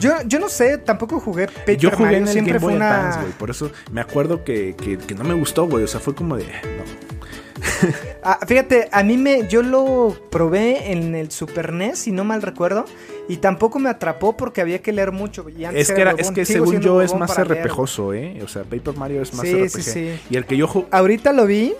[0.00, 2.18] Yo, yo no sé, tampoco jugué Paper Yo jugué Mario.
[2.18, 2.98] en el Siempre Game Boy fue una...
[3.00, 3.32] Advance, güey.
[3.34, 5.84] Por eso me acuerdo que, que- que no me gustó, güey.
[5.84, 6.44] O sea, fue como de.
[6.46, 6.82] No.
[8.24, 12.40] Ah, fíjate, a mí me, yo lo probé en el Super NES, si no mal
[12.40, 12.84] recuerdo,
[13.28, 15.44] y tampoco me atrapó porque había que leer mucho.
[15.48, 18.40] y antes Es que, era, es que según yo es más RPGoso, ¿eh?
[18.44, 19.70] O sea, Paper Mario es más Sí, RPG.
[19.70, 20.20] sí, sí.
[20.30, 20.86] Y el que yo jugué.
[20.92, 21.74] Ahorita lo vi,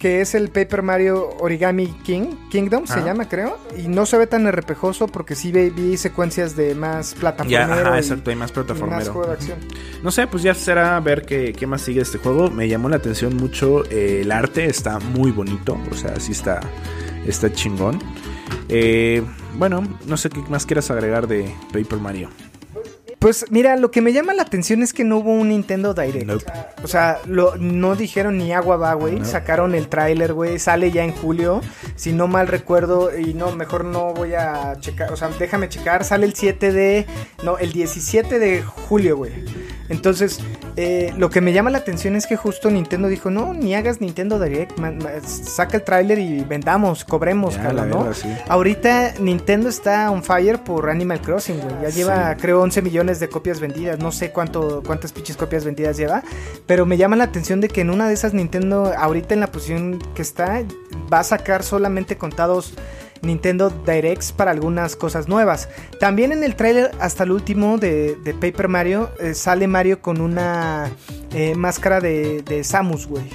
[0.00, 3.58] que es el Paper Mario Origami King, Kingdom se llama, creo.
[3.76, 7.72] Y no se ve tan RPGoso porque sí ve- vi secuencias de más Ya, plataformero.
[7.88, 9.12] ajá, y- exacto, hay más y más plataformero.
[9.12, 9.58] juego de acción.
[10.02, 12.50] No sé, pues ya será ver qué, qué más sigue este juego.
[12.50, 16.60] Me llamó la atención mucho eh, el arte, está muy bonito, o sea, sí está,
[17.26, 17.98] está chingón.
[18.70, 19.22] Eh,
[19.58, 22.30] bueno, no sé qué más quieras agregar de Paper Mario.
[23.20, 26.24] Pues mira, lo que me llama la atención es que no hubo un Nintendo Direct.
[26.24, 26.44] Nope.
[26.82, 29.16] O sea, lo, no dijeron ni agua va, güey.
[29.16, 29.24] No.
[29.26, 30.58] Sacaron el tráiler, güey.
[30.58, 31.60] Sale ya en julio.
[31.96, 33.14] Si no mal recuerdo.
[33.14, 35.12] Y no, mejor no voy a checar.
[35.12, 36.02] O sea, déjame checar.
[36.02, 37.06] Sale el 7 de...
[37.44, 39.32] No, el 17 de julio, güey.
[39.90, 40.40] Entonces,
[40.82, 44.00] eh, lo que me llama la atención es que justo Nintendo dijo, no, ni hagas
[44.00, 44.78] Nintendo Direct.
[44.78, 47.98] man- man, saca el tráiler y vendamos, cobremos, Ya, ¿no?
[48.04, 48.28] verdad, sí.
[48.48, 51.74] Ahorita Nintendo está on fire por Animal Crossing, güey.
[51.82, 52.40] Ya lleva, Sí.
[52.40, 53.98] creo, 11 millones de copias vendidas.
[53.98, 56.22] No sé cuánto, cuántas pinches copias vendidas lleva.
[56.66, 59.48] Pero me llama la atención de que en una de esas Nintendo, ahorita en la
[59.52, 60.62] posición que está,
[61.12, 62.72] va a sacar solamente contados
[63.22, 65.68] Nintendo Directs para algunas cosas nuevas.
[65.98, 70.20] También en el tráiler, hasta el último de, de Paper Mario, eh, sale Mario con
[70.20, 70.90] una
[71.32, 73.28] eh, máscara de, de Samus, güey.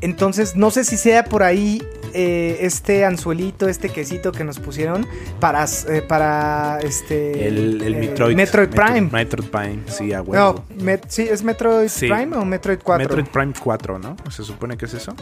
[0.00, 1.82] Entonces, no sé si sea por ahí
[2.14, 5.06] eh, este anzuelito, este quesito que nos pusieron
[5.40, 8.36] para, eh, para este El, el eh, Metroid.
[8.36, 9.02] Metroid Prime.
[9.12, 10.64] Metroid Prime, sí, a No.
[10.78, 12.08] Met- sí, ¿es Metroid Sí.
[12.08, 13.04] Prime o Metroid 4?
[13.08, 14.16] Metroid Prime 4, ¿no?
[14.30, 15.14] Se supone que es eso.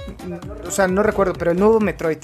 [0.66, 2.18] O sea, no recuerdo, pero el nuevo Metroid.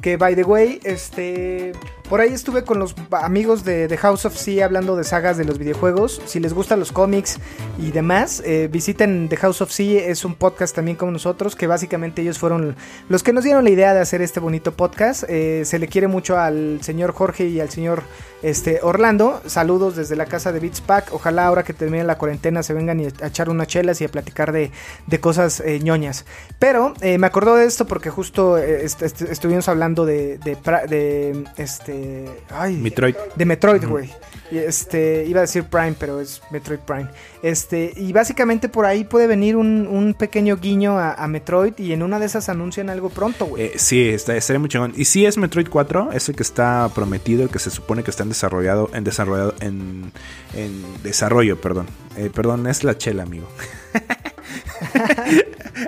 [0.00, 1.72] Que, by the way, este...
[2.08, 5.44] Por ahí estuve con los amigos de, de House of Sea hablando de sagas de
[5.44, 6.20] los videojuegos.
[6.26, 7.38] Si les gustan los cómics
[7.78, 10.02] y demás, eh, visiten The House of Sea.
[10.08, 12.74] Es un podcast también como nosotros, que básicamente ellos fueron
[13.08, 15.24] los que nos dieron la idea de hacer este bonito podcast.
[15.28, 18.02] Eh, se le quiere mucho al señor Jorge y al señor
[18.42, 19.40] este, Orlando.
[19.46, 21.12] Saludos desde la casa de Beats Pack.
[21.12, 24.08] Ojalá ahora que termine la cuarentena se vengan y a echar unas chelas y a
[24.08, 24.70] platicar de,
[25.06, 26.24] de cosas eh, ñoñas.
[26.58, 31.44] Pero eh, me acordó de esto porque justo eh, est- est- estuvimos hablando de, de,
[31.56, 33.14] este, ay, Metroid.
[33.34, 34.10] de Metroid, güey.
[34.50, 37.08] Este, iba a decir Prime, pero es Metroid Prime.
[37.42, 41.92] Este, y básicamente por ahí puede venir un, un pequeño guiño a, a Metroid y
[41.92, 43.72] en una de esas anuncian algo pronto, güey.
[43.76, 44.92] Sí, está, estaría muy chingón.
[44.96, 48.10] Y sí es Metroid 4, es el que está prometido, el que se supone que
[48.10, 50.12] está en desarrollado, en desarrollado, en,
[50.54, 51.86] en desarrollo, perdón.
[52.16, 53.48] Eh, perdón, es la chela, amigo.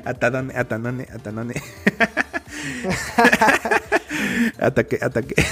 [0.05, 1.55] atadone, atanone, atanone.
[4.59, 5.35] ataque, ataque.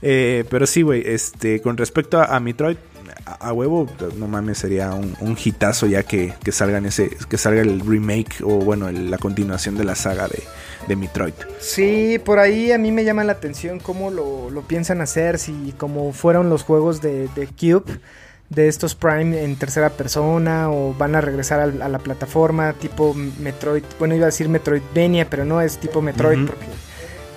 [0.00, 2.76] Eh, pero sí, güey, este, con respecto a, a Metroid,
[3.24, 7.36] a, huevo, no mames, sería un, un hitazo ya que, que salga en ese, que
[7.36, 10.40] salga el remake o bueno, el- la continuación de la saga de,
[10.88, 11.34] de Metroid.
[11.60, 15.74] Sí, por ahí a mí me llama la atención cómo lo, lo piensan hacer, si
[15.78, 18.00] como fueron los juegos de, de Cube,
[18.48, 23.14] de estos Prime en tercera persona, o van a regresar al- a, la plataforma tipo
[23.14, 26.64] Metroid, bueno iba a decir Metroidvania, pero no es tipo Metroid porque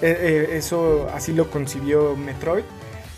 [0.02, 0.18] eh,
[0.52, 2.64] eh, eso así lo concibió Metroid.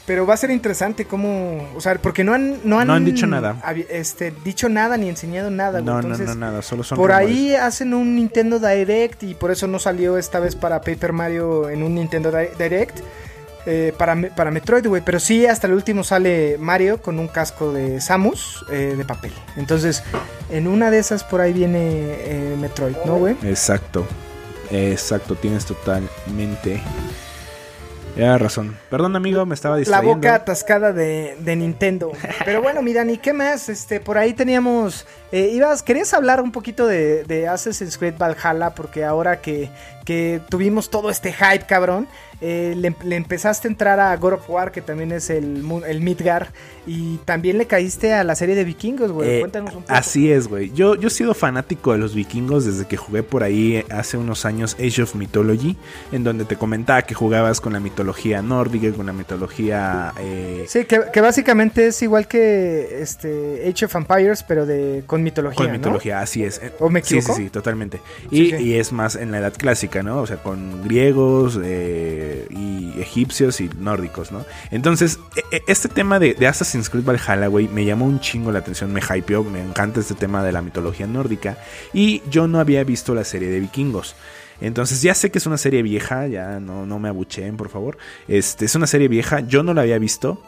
[0.06, 3.06] Pero va a ser interesante cómo, o sea, porque no han, no han, No han
[3.06, 3.56] dicho nada.
[3.90, 5.80] Este, dicho nada ni enseñado nada.
[5.80, 5.86] güey.
[5.86, 7.30] No, Entonces, no, no, nada, solo son por rumores.
[7.30, 11.70] ahí hacen un Nintendo Direct y por eso no salió esta vez para Paper Mario
[11.70, 13.00] en un Nintendo Di- Direct.
[13.66, 15.02] eh, para, para Metroid, güey.
[15.06, 19.32] Pero sí, hasta el último sale Mario con un casco de Samus eh, de papel.
[19.56, 20.04] Entonces,
[20.50, 23.38] en una de esas por ahí viene eh, Metroid, ¿no, güey?
[23.44, 24.06] Exacto.
[24.70, 26.82] Exacto, tienes totalmente
[28.16, 28.78] ya razón.
[28.90, 30.16] Perdón, amigo, me estaba La distrayendo.
[30.16, 32.12] boca atascada de, de Nintendo.
[32.46, 33.70] Pero bueno, mi Dani, ¿qué más?
[33.70, 35.06] Este, por ahí teníamos.
[35.32, 39.70] eh, ibas, querías hablar un poquito de, de Assassin's Creed Valhalla, porque ahora que,
[40.06, 42.08] que tuvimos todo este hype, cabrón,
[42.42, 46.02] eh, le, le empezaste a entrar a God of War, que también es el, el
[46.02, 46.52] Midgar,
[46.86, 49.30] y también le caíste a la serie de vikingos, güey.
[49.30, 49.94] Eh, Cuéntanos un poco.
[49.94, 50.72] Así es, güey.
[50.74, 54.18] Yo, yo he sido fanático de los vikingos desde que jugué por ahí eh, hace
[54.18, 55.78] unos años Age of Mythology,
[56.12, 60.14] en donde te comentaba que jugabas con la mitología nórdica, con la mitología...
[60.20, 65.24] eh, Sí, que, que básicamente es igual que este Age of Empires, pero de con
[65.24, 65.58] mitología.
[65.58, 65.74] Con ¿no?
[65.74, 66.62] mitología, así es.
[66.80, 67.38] ¿O me Sí, sí, equivoco?
[67.38, 68.02] sí, totalmente.
[68.30, 68.56] Sí, Y, sí.
[68.64, 70.20] y es más en la edad clásica, ¿no?
[70.22, 74.46] O sea, con griegos eh, y egipcios y nórdicos, ¿no?
[74.72, 78.52] Entonces, e- e- este tema de, de Assassin's Creed Valhalla, güey, me llamó un chingo
[78.52, 81.58] la atención, me hypeó, me encanta este tema de la mitología nórdica.
[81.94, 84.16] Y yo no había visto la serie de vikingos.
[84.62, 87.98] Entonces ya sé que es una serie vieja, ya no, no me abucheen, por favor.
[88.28, 90.42] Este, es una serie vieja, yo no la había visto.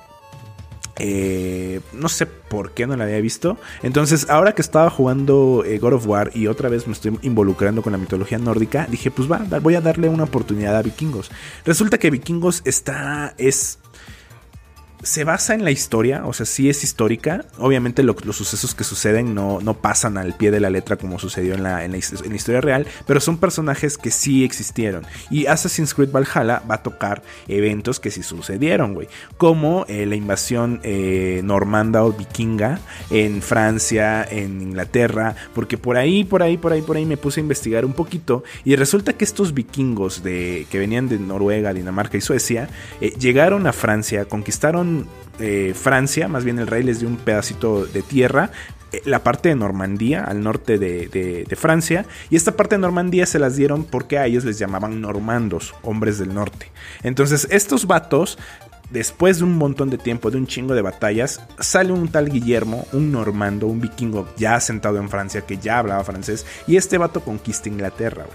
[0.98, 3.58] Eh, no sé por qué no la había visto.
[3.84, 7.82] Entonces, ahora que estaba jugando eh, God of War y otra vez me estoy involucrando
[7.82, 11.32] con la mitología nórdica, dije, pues va, voy a darle una oportunidad a Vikingos.
[11.66, 13.34] Resulta que Vikingos está.
[13.38, 13.80] es.
[15.06, 17.46] Se basa en la historia, o sea, sí es histórica.
[17.60, 21.20] Obviamente lo- los sucesos que suceden no, no pasan al pie de la letra como
[21.20, 25.06] sucedió en la, en la historia real, pero son personajes que sí existieron.
[25.30, 29.08] Y Assassin's Creed Valhalla va a tocar eventos que sí sucedieron, güey.
[29.38, 32.80] Como eh, la invasión eh, normanda o vikinga
[33.12, 37.40] en Francia, en Inglaterra, porque por ahí, por ahí, por ahí, por ahí me puse
[37.40, 42.18] a investigar un poquito y resulta que estos vikingos de, que venían de Noruega, Dinamarca
[42.18, 42.70] y Suecia,
[43.02, 44.95] eh, llegaron a Francia, conquistaron
[45.40, 48.52] eh, Francia, más bien el rey les dio un pedacito de tierra,
[48.92, 53.40] eh, la parte de Normandía, al norte de, Francia, y esta parte de Normandía se
[53.40, 56.72] las dieron porque a ellos les llamaban normandos, hombres del norte.
[57.04, 58.38] Entonces, estos vatos,
[58.92, 62.88] después de un montón de tiempo, de un chingo de batallas, sale un tal Guillermo,
[62.94, 67.22] un normando, un vikingo ya asentado en Francia, que ya hablaba francés, y este vato
[67.22, 68.26] conquista Inglaterra.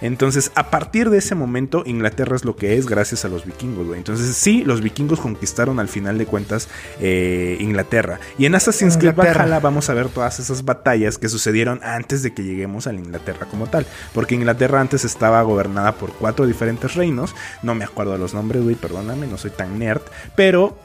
[0.00, 3.86] Entonces, a partir de ese momento, Inglaterra es lo que es gracias a los vikingos,
[3.86, 3.98] güey.
[3.98, 6.68] Entonces, sí, los vikingos conquistaron al final de cuentas
[7.00, 8.20] eh, Inglaterra.
[8.38, 9.14] Y en Assassin's Creed.
[9.14, 13.00] Valhalla vamos a ver todas esas batallas que sucedieron antes de que lleguemos a la
[13.00, 13.86] Inglaterra como tal.
[14.14, 17.34] Porque Inglaterra antes estaba gobernada por cuatro diferentes reinos.
[17.62, 20.02] No me acuerdo de los nombres, güey, perdóname, no soy tan nerd.
[20.36, 20.76] Pero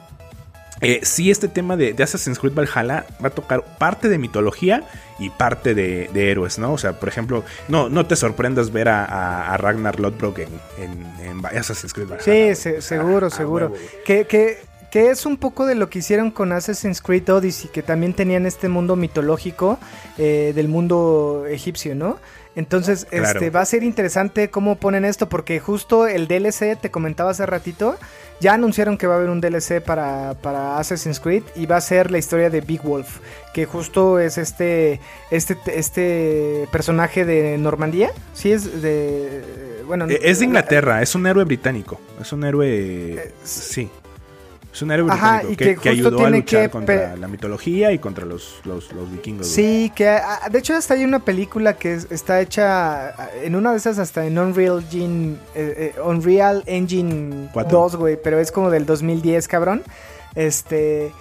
[0.84, 4.84] eh, sí, este tema de, de Assassin's Creed Valhalla va a tocar parte de mitología
[5.18, 6.72] y parte de, de héroes, ¿no?
[6.72, 10.48] O sea, por ejemplo, no, no te sorprendas ver a, a- a Ragnar Lodbrok en,
[10.78, 12.24] en- en Assassin's Creed Valhalla.
[12.24, 13.72] Sí, se- seguro, a seguro.
[14.04, 14.58] Que, que,
[14.90, 18.46] que es un poco de lo que hicieron con Assassin's Creed Odyssey, que también tenían
[18.46, 19.78] este mundo mitológico
[20.18, 22.18] eh, del mundo egipcio, ¿no?
[22.56, 23.26] Entonces, Claro.
[23.26, 27.46] este va a ser interesante cómo ponen esto, porque justo el DLC, te comentaba hace
[27.46, 27.96] ratito,
[28.40, 31.80] ya anunciaron que va a haber un DLC para, para Assassin's Creed y va a
[31.80, 33.18] ser la historia de Big Wolf,
[33.52, 39.42] que justo es este, este, este personaje de Normandía, sí es de,
[39.86, 42.00] bueno, Eh, Es de Inglaterra, es un héroe británico.
[42.20, 43.32] Es un héroe.
[43.44, 43.90] Sí.
[44.74, 47.92] Es un héroe Ajá, británico y que, que que ayudó a luchar contra la mitología
[47.92, 49.46] y contra los, los, los vikingos.
[49.46, 49.54] güey.
[49.54, 53.54] Sí, que ah, de hecho hasta hay una película que es- está hecha ah, en
[53.54, 57.78] una de esas hasta en Unreal Engine, eh, eh, Unreal Engine Cuatro.
[57.82, 59.82] 2, güey, pero es como del 2010, cabrón.
[60.34, 61.12] Este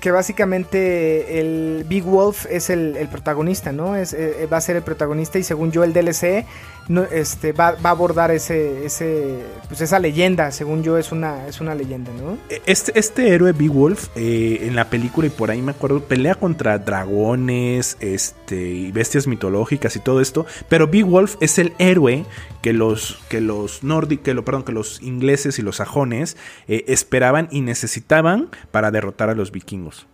[0.00, 3.94] que básicamente el Big Wolf es el, el protagonista, ¿no?
[3.94, 6.44] Es, eh, va a ser el protagonista y según yo el DLC
[6.88, 11.46] no, este, va, va a abordar ese, ese, pues esa leyenda, según yo es una,
[11.46, 12.38] es una leyenda, ¿no?
[12.66, 16.78] Este, este héroe Beowulf eh, en la película y por ahí me acuerdo pelea contra
[16.78, 22.24] dragones este y bestias mitológicas y todo esto pero Beowulf es el héroe
[22.62, 26.84] que los que los nórdicos que lo perdón que los ingleses y los sajones eh,
[26.88, 30.06] esperaban y necesitaban para derrotar a los vikingos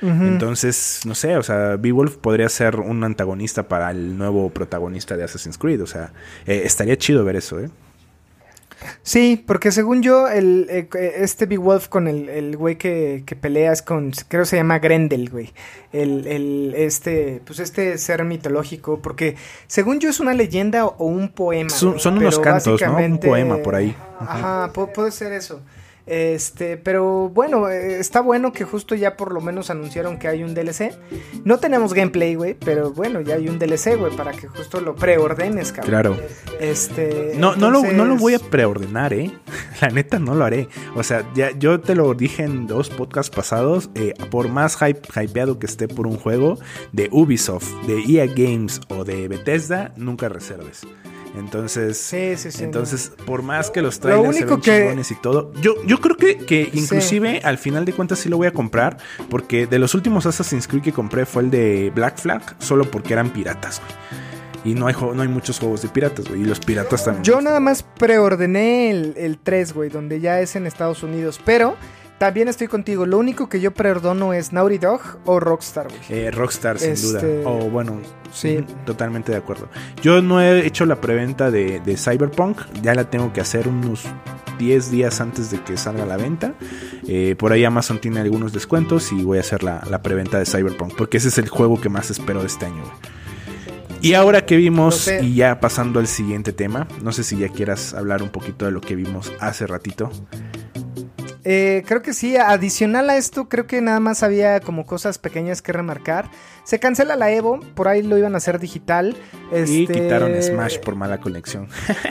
[0.00, 5.24] entonces no sé o sea Beowulf podría ser un antagonista para el nuevo protagonista de
[5.24, 6.12] Assassin's Creed o sea
[6.46, 7.68] eh, estaría chido ver eso eh
[9.02, 13.34] Sí, porque según yo, el, eh, este Big Wolf con el, el güey que, que
[13.34, 15.52] pelea es con, creo que se llama Grendel, güey.
[15.92, 19.34] El, el, este, pues este ser mitológico, porque
[19.66, 21.70] según yo es una leyenda o un poema.
[21.70, 22.96] Son- unos cantos, ¿no?
[22.98, 23.96] Un poema por ahí.
[24.20, 25.60] Ajá, pu- puede ser eso.
[26.08, 30.42] Este, pero bueno, eh, está bueno que justo ya por lo menos anunciaron que hay
[30.42, 30.94] un DLC.
[31.44, 34.94] No tenemos gameplay, güey, pero bueno, ya hay un DLC, güey, para que justo lo
[34.94, 35.90] preordenes, cabrón.
[35.90, 36.16] claro
[36.60, 39.32] Este, No, no, lo, no lo voy a preordenar, ¿eh?
[39.82, 40.68] La neta no lo haré.
[40.96, 43.90] O sea, ya yo te lo dije en dos podcasts pasados.
[43.94, 46.58] eh, por más hype, hypeado que esté por un juego
[46.92, 50.86] de Ubisoft, de EA Games o de Bethesda, nunca reserves.
[51.38, 55.10] Entonces, Sí, sí, sí, entonces por más que los trailers se único ven que- chingones
[55.10, 58.46] y todo, yo, yo creo que, que inclusive al final de cuentas sí lo voy
[58.46, 58.98] a comprar,
[59.30, 63.12] porque de los últimos Assassin's Creed que compré fue el de Black Flag, solo porque
[63.12, 64.18] eran piratas, güey.
[64.64, 66.42] Y no hay, no hay muchos juegos de piratas, güey.
[66.42, 67.22] Y los piratas también.
[67.22, 71.40] Yo nada más preordené el, el 3, güey, donde ya es en Estados Unidos.
[71.44, 71.76] Pero
[72.18, 73.06] también estoy contigo.
[73.06, 76.00] Lo único que yo preordono es Naughty Dog o Rockstar, güey.
[76.20, 77.48] Eh, Rockstar, sin Este, duda.
[77.50, 78.00] O bueno,
[78.32, 78.64] sí.
[78.84, 79.68] totalmente de acuerdo.
[80.02, 82.58] Yo no he hecho la preventa de, de Cyberpunk.
[82.82, 84.04] Ya la tengo que hacer unos
[84.58, 86.54] 10 días antes de que salga a la venta.
[87.06, 90.46] Eh, por ahí Amazon tiene algunos descuentos y voy a hacer la, la preventa de
[90.46, 90.94] Cyberpunk.
[90.96, 92.82] Porque ese es el juego que más espero de este año.
[92.82, 93.18] güey.
[94.00, 95.24] Y ahora que vimos, sé.
[95.24, 98.70] y ya pasando al siguiente tema, no sé si ya quieras hablar un poquito de
[98.70, 100.10] lo que vimos hace ratito.
[101.50, 105.62] Eh, creo que sí, adicional a esto, creo que nada más había como cosas pequeñas
[105.62, 106.28] que remarcar.
[106.62, 109.16] Se cancela la Evo, por ahí lo iban a hacer digital.
[109.50, 111.66] Y Este, quitaron Smash por mala conexión.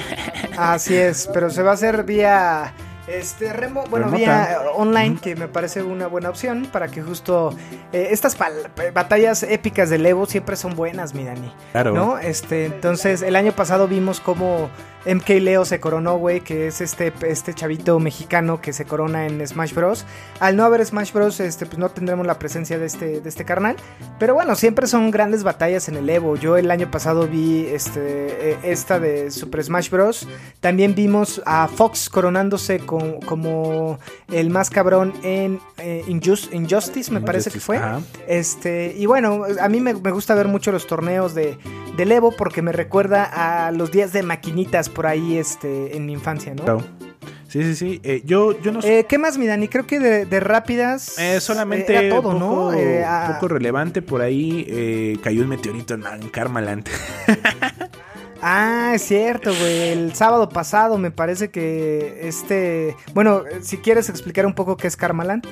[0.58, 2.74] Así es, pero se va a hacer vía
[3.08, 4.18] este remo, bueno, Remota.
[4.18, 7.56] vía eh, online, que me parece una buena opción para que justo
[7.94, 8.36] eh, estas
[8.92, 11.54] batallas épicas del Evo siempre son buenas, mi Dani.
[11.74, 11.94] Claro.
[11.94, 12.18] ¿No?
[12.18, 14.72] Este, entonces, el año pasado vimos cómo
[15.08, 19.46] MK Leo se coronó, güey, que es este, este chavito mexicano que se corona en
[19.48, 20.06] Smash Bros.
[20.40, 23.46] Al no haber Smash Bros, este, pues no tendremos la presencia de este, de este
[23.46, 23.76] carnal.
[24.20, 26.36] Pero bueno, siempre son grandes batallas en el Evo.
[26.36, 30.28] Yo el año pasado vi este, eh, esta de Super Smash Bros.
[30.60, 34.00] También vimos a Fox coronándose con- como
[34.32, 37.78] el más cabrón en eh, Injus- Injustice, me parece que fue.
[37.78, 38.02] Ajá.
[38.28, 41.58] Este, y bueno, a mí me, me gusta ver mucho los torneos de,
[41.96, 43.24] del Evo porque me recuerda
[43.68, 46.64] a los días de maquinitas por ahí este, en mi infancia, ¿no?
[46.64, 46.84] Claro.
[47.48, 48.02] Sí, sí, sí.
[48.04, 48.98] Eh, yo, yo no sé.
[49.00, 49.68] Eh, ¿Qué más, mi Dani?
[49.68, 51.20] Creo que de, de rápidas.
[51.20, 52.74] Eh, solamente era todo, poco, ¿no?
[52.74, 56.90] Eh, ah, poco relevante por ahí eh, cayó un meteorito en, en Karmaland.
[58.42, 59.90] Ah, es cierto, güey.
[59.90, 62.96] El sábado pasado me parece que este.
[63.14, 65.46] Bueno, si quieres explicar un poco qué es Karmaland.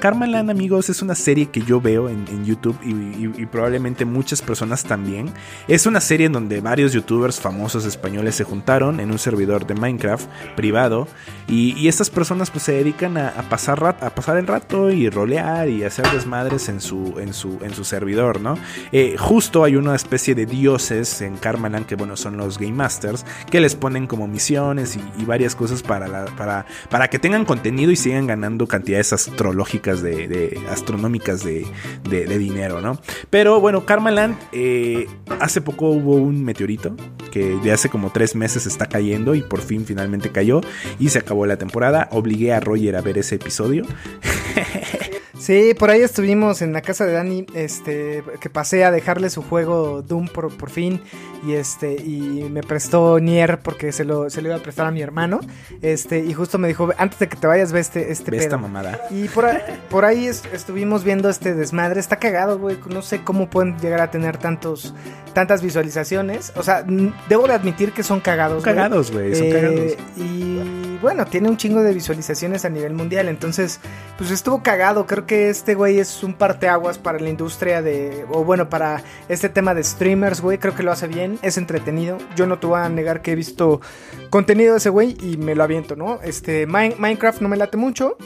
[0.00, 5.32] Karmaland, amigos, es una serie que yo veo en, YouTube y, probablemente muchas personas también.
[5.68, 9.74] Es una serie en donde varios youtubers famosos españoles se juntaron en un servidor de
[9.74, 11.08] Minecraft privado
[11.48, 15.84] y, estas personas pues se dedican a, pasar a pasar el rato y rolear y
[15.84, 18.56] hacer desmadres en su, en su, en su servidor, ¿no?
[18.92, 23.24] Eh, justo hay una especie de dioses en Karmaland que bueno son los Game Masters
[23.50, 27.96] que les ponen como misiones y, varias cosas para, para, para que tengan contenido y
[27.96, 31.66] sigan ganando cantidades astrológicas de, astronómicas de,
[32.08, 32.98] de- de dinero, ¿no?
[33.30, 35.06] Pero bueno, Karmaland eh,
[35.40, 36.94] hace poco hubo un meteorito
[37.30, 40.60] que de hace como tres meses está cayendo y por fin finalmente cayó
[40.98, 42.08] y se acabó la temporada.
[42.10, 43.84] Obligué a Roger a ver ese episodio.
[45.42, 49.42] Sí, por ahí estuvimos en la casa de Dani, este, que pasé a dejarle su
[49.42, 51.00] juego Doom por, por fin
[51.44, 54.92] y este y me prestó Nier porque se lo, se lo iba a prestar a
[54.92, 55.40] mi hermano,
[55.82, 58.44] este y justo me dijo antes de que te vayas ve este este Ve pedo".
[58.44, 59.00] esta mamada.
[59.10, 59.58] Y por ahí,
[59.90, 61.98] por ahí es- estuvimos viendo este desmadre.
[61.98, 62.78] Está cagado, güey.
[62.88, 64.94] No sé cómo pueden llegar a tener tantos,
[65.34, 66.52] tantas visualizaciones.
[66.54, 66.84] O sea,
[67.28, 68.62] debo de admitir que son cagados.
[68.62, 69.92] Son cagados, güey, son Eh, cagados.
[70.16, 73.26] Y bueno, tiene un chingo de visualizaciones a nivel mundial.
[73.28, 73.80] Entonces,
[74.18, 75.06] pues estuvo cagado.
[75.08, 78.24] Creo que este güey es un parteaguas para la industria de.
[78.30, 80.58] O bueno, para este tema de streamers, güey.
[80.58, 81.38] Creo que lo hace bien.
[81.42, 82.18] Es entretenido.
[82.36, 83.80] Yo no te voy a negar que he visto
[84.30, 86.20] contenido de ese güey y me lo aviento, ¿no?
[86.22, 88.16] Este, Min- Minecraft no me late mucho.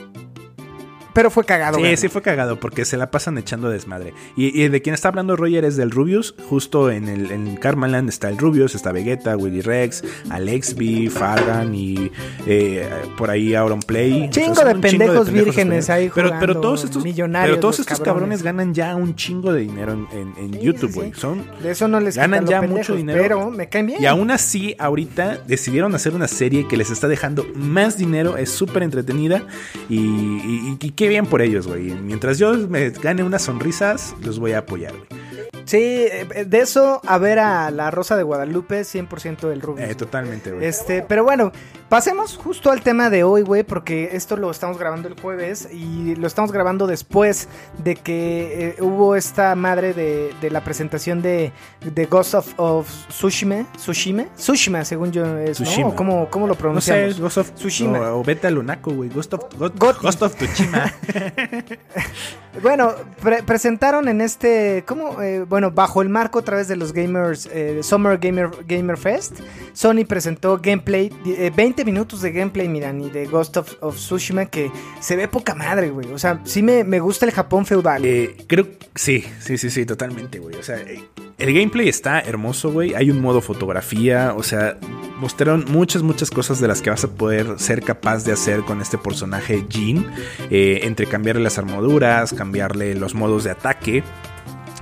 [1.16, 4.14] Pero fue cagado, Sí, sí fue cagado porque se la pasan echando desmadre.
[4.36, 6.34] Y, y de quien está hablando Roger es del Rubius.
[6.48, 12.10] Justo en el en Karmaland está el Rubius, está Vegeta, Willy Rex, Alexby, Fargan y
[12.46, 12.86] eh,
[13.16, 14.28] por ahí Auron Play.
[14.30, 18.42] Chingo de pendejos vírgenes ahí pero, jugando, pero todos estos, millonarios pero todos estos cabrones.
[18.42, 18.42] cabrones.
[18.42, 21.12] ganan ya un chingo de dinero en, en- en Sí, YouTube, güey.
[21.14, 21.20] sí.
[21.20, 23.22] Son De eso no les Ganan ya pendejos, mucho dinero.
[23.22, 24.02] Pero me caen bien.
[24.02, 28.50] Y aún así, ahorita decidieron hacer una serie que les está dejando más dinero, es
[28.50, 29.42] súper entretenida
[29.88, 31.90] y, y- y bien por ellos, güey.
[31.90, 35.26] Mientras yo me gane unas sonrisas, los voy a apoyar, güey.
[35.66, 39.84] Sí, eh, de eso a ver a la Rosa de Guadalupe, 100% del Rubio.
[39.84, 40.64] Eh, totalmente, güey.
[40.64, 41.52] Este, pero bueno,
[41.88, 46.14] pasemos justo al tema de hoy, güey, porque esto lo estamos grabando el jueves y
[46.16, 47.48] lo estamos grabando después
[47.82, 52.88] de que eh, hubo esta madre de, de la presentación de, de Ghost of, of
[53.08, 55.66] Tsushima, Tsushima, Tsushima, según yo es, ¿no?
[55.66, 55.88] Tsushima.
[55.88, 57.20] ¿O ¿Cómo, cómo lo No sé, pronunciamos?
[57.20, 57.98] Ghost of Tsushima.
[58.12, 59.08] O, o vete a Lunaco, güey.
[59.10, 59.98] Ghost of, Go- Goti.
[60.00, 60.92] Ghost of Tsushima.
[62.62, 65.20] Bueno, pre- presentaron en este, ¿cómo?
[65.22, 69.40] Eh, bueno, bajo el marco a través de los gamers, eh, Summer Gamer, Gamer Fest,
[69.72, 74.46] Sony presentó gameplay, eh, 20 minutos de gameplay, miran, y de Ghost of, of Tsushima
[74.46, 76.11] que se ve poca madre, güey.
[76.12, 78.04] O sea, sí me, me gusta el Japón feudal.
[78.04, 80.57] Eh, creo sí, sí, sí, sí, totalmente, güey.
[80.57, 81.04] O sea, eh,
[81.39, 82.95] el gameplay está hermoso, güey.
[82.95, 84.78] Hay un modo fotografía, o sea,
[85.18, 88.80] mostraron muchas, muchas cosas de las que vas a poder ser capaz de hacer con
[88.80, 90.07] este personaje Jin.
[90.51, 94.03] Eh, entre cambiarle las armaduras, cambiarle los modos de ataque.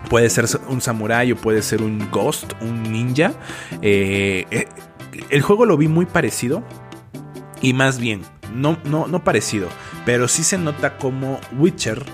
[0.09, 3.33] Puede ser un samurai o puede ser un ghost, un ninja.
[3.83, 4.69] Eh, eh,
[5.31, 6.63] el juego lo vi muy parecido.
[7.63, 8.23] Y más bien,
[8.55, 9.69] no, no, no parecido,
[10.05, 12.05] pero sí se nota como Witcher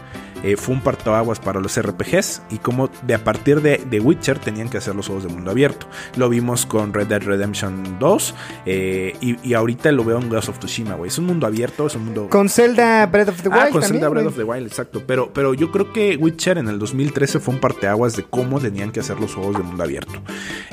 [0.43, 4.38] eh, fue un partoaguas para los RPGs y como de a partir de, de Witcher
[4.38, 5.86] tenían que hacer los juegos de mundo abierto.
[6.16, 8.34] Lo vimos con Red Dead Redemption 2
[8.66, 11.09] eh, y, y ahorita lo veo en Ghost of Tsushima, güey.
[11.09, 12.28] Es un mundo abierto, es un mundo...
[12.30, 15.03] Con Zelda Breath of the Wild Ah, con también, Zelda Breath of the Wild, exacto.
[15.07, 18.93] Pero, pero yo creo que Witcher en el 2013 fue un parteaguas de cómo tenían
[18.93, 20.20] que hacer los juegos de mundo abierto.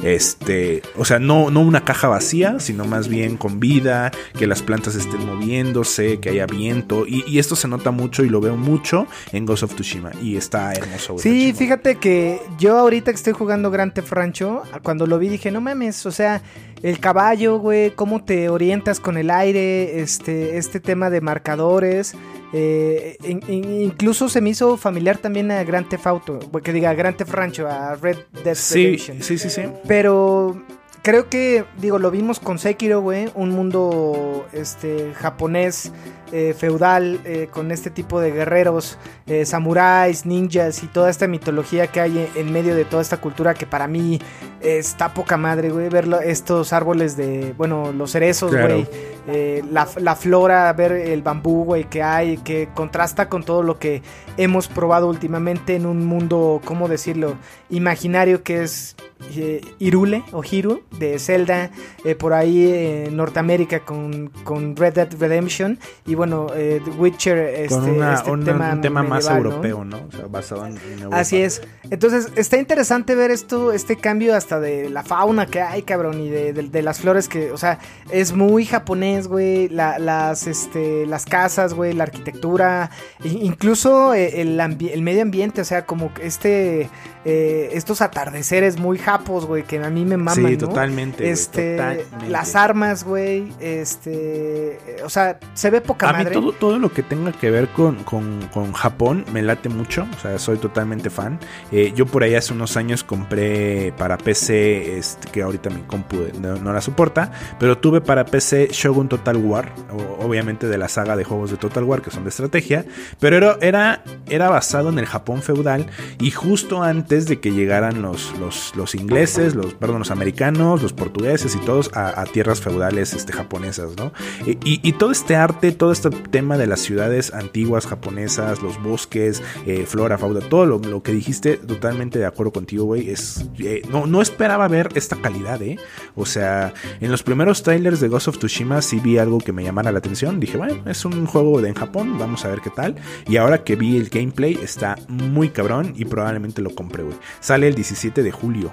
[0.04, 4.62] Este, o sea, no, no una caja vacía, sino más bien con vida, que las
[4.62, 7.06] plantas estén moviéndose, que haya viento.
[7.06, 10.12] Y, y esto se nota mucho y lo veo mucho en Ghost of Tsushima.
[10.22, 11.24] Y está hermoso, güey.
[11.24, 15.30] Sí, está fíjate que yo ahorita que estoy jugando Grand Theft Rancho, cuando lo vi
[15.30, 16.42] dije, no mames, o sea,
[16.84, 22.14] el caballo, güey, cómo te orientas con el aire, este, este tema de marcadores,
[22.54, 26.94] eh, in- in- incluso se me hizo familiar también a Grand Theft Auto, que diga
[26.94, 29.22] Grand Theft Rancho, a Red Dead Sí, Redemption.
[29.24, 29.62] sí, sí, sí.
[29.88, 30.62] Pero
[31.02, 35.92] creo que, digo, lo vimos con Sekiro, güey, un mundo este japonés
[36.32, 41.88] eh, feudal eh, con este tipo de guerreros, eh, samuráis, ninjas y toda esta mitología
[41.88, 44.20] que hay en, medio de toda esta cultura que para mí
[44.62, 48.88] está poca madre, güey, ver estos árboles de, bueno, los cerezos, güey,
[49.28, 53.78] eh, la, la flora, ver el bambú, güey, que hay, que contrasta con todo lo
[53.78, 54.02] que
[54.38, 57.36] hemos probado últimamente en un mundo, ¿cómo decirlo?
[57.70, 58.96] Imaginario que es
[59.36, 61.72] eh, Irule o Hiru de Zelda,
[62.06, 62.72] eh, por ahí
[63.06, 68.14] en Norteamérica con, con Red Dead Redemption y bueno, eh, The Witcher, este, Con una-
[68.16, 69.98] este una- tema, un tema más europeo, ¿no?
[70.08, 71.20] O sea, basado en, en Europa.
[71.20, 71.62] Así es.
[71.90, 76.30] Entonces, está interesante ver esto, este cambio hasta de la fauna que hay, cabrón, y
[76.30, 77.80] de, de- de las flores que, o sea,
[78.12, 79.70] es muy japonés, güey.
[79.70, 82.90] la- las, este, las casas, güey, la arquitectura,
[83.24, 86.90] incluso eh, el, el medio ambiente, o sea, como que este,
[87.30, 90.68] eh, estos atardeceres muy japos, güey, que a mí me maman, Sí, ¿no?
[90.70, 91.30] totalmente.
[91.30, 92.30] Este, totalmente.
[92.30, 96.32] las armas, güey, este, o sea, se ve poca A mí madre.
[96.34, 100.20] todo, todo lo que tenga que ver con, con- con Japón me late mucho, o
[100.22, 101.38] sea, soy totalmente fan.
[101.72, 106.18] Eh, yo por ahí hace unos años compré para PC, este, que ahorita mi compu
[106.40, 109.72] no, no la soporta, pero tuve para PC Shogun Total War,
[110.20, 112.86] obviamente de la saga de juegos de Total War que son de estrategia,
[113.20, 115.88] pero era, era, era basado en el Japón feudal
[116.20, 118.34] y justo antes de que llegaran los,
[118.76, 123.96] los, ingleses, los, perdón, los americanos, los portugueses y todos a, tierras feudales este, japonesas,
[123.98, 124.12] ¿no?
[124.46, 129.86] Y, todo este arte, todo este tema de las ciudades antiguas japonesas, los bosques, eh,
[129.86, 133.10] flora, fauna, todo lo, que dijiste, totalmente de acuerdo contigo, güey.
[133.10, 135.78] Es, eh, no, no esperaba ver esta calidad, ¿eh?
[136.16, 139.64] O sea, en los primeros trailers de Ghost of Tsushima sí vi algo que me
[139.64, 140.40] llamara la atención.
[140.40, 142.96] Dije, bueno, es un juego de en Japón, vamos a ver qué tal.
[143.28, 147.18] Y ahora que vi el gameplay, está muy cabrón y probablemente lo compre, güey.
[147.40, 148.72] Sale el 17 de julio.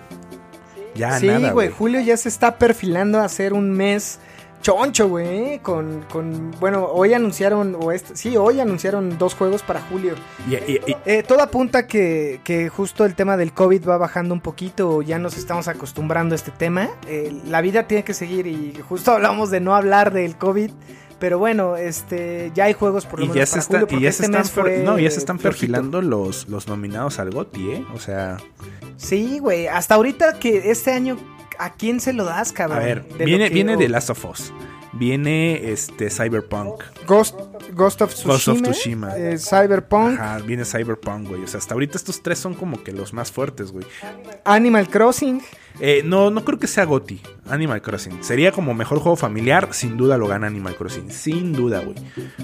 [0.94, 4.20] Ya sí, güey, julio ya se está perfilando a ser un mes
[4.64, 9.82] choncho, güey, con, con, bueno, hoy anunciaron, o este, sí, hoy anunciaron dos juegos para
[9.82, 10.14] julio.
[10.48, 10.54] Y,
[11.04, 15.18] eh, todo apunta que, que, justo el tema del COVID va bajando un poquito, ya
[15.18, 16.88] nos estamos acostumbrando a este tema.
[17.06, 20.70] Eh, la vida tiene que seguir y justo hablamos de no hablar del COVID.
[21.24, 24.38] Pero bueno, este, ya hay juegos por lo menos ya para y ya se este
[24.38, 27.84] están, no, ya se están perfilando los, los nominados al GOTY, ¿eh?
[27.94, 28.36] O sea...
[28.98, 31.16] Sí, güey, hasta ahorita que este año
[31.58, 32.76] ¿a quién se lo das, cabrón?
[32.76, 34.52] A ver, viene, viene de Last of Us.
[34.96, 36.82] Viene este Cyberpunk.
[37.06, 37.34] Ghost,
[37.72, 38.32] Ghost of Tsushima.
[38.32, 39.16] Ghost of Tsushima.
[39.16, 40.20] Eh, Cyberpunk.
[40.20, 41.42] Ajá, viene Cyberpunk, güey.
[41.42, 43.84] O sea, hasta ahorita estos tres son como que los más fuertes, güey.
[44.44, 45.42] Animal Crossing.
[45.80, 48.22] Eh, no, no creo que sea GOTI, Animal Crossing.
[48.22, 51.10] Sería como mejor juego familiar, sin duda lo gana Animal Crossing.
[51.10, 51.96] Sin duda, güey.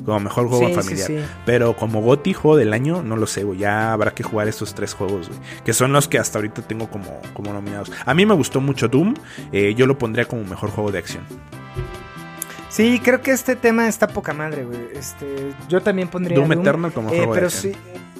[0.05, 1.11] Como mejor juego familiar.
[1.47, 3.61] Pero como GOTI, juego del año, no lo sé, güey.
[3.61, 5.41] Ya habrá que jugar estos tres juegos, güey.
[5.65, 7.93] Que son los que hasta ahorita tengo como, como nominados.
[8.05, 9.15] A mí me gustó mucho Doom.
[9.53, 11.25] Eh, yo lo pondría como mejor juego de acción.
[12.71, 14.79] Sí, creo que este tema está poca madre, güey.
[14.95, 17.73] Este, yo también pondría Doom, Eternal como eh, Pero sí,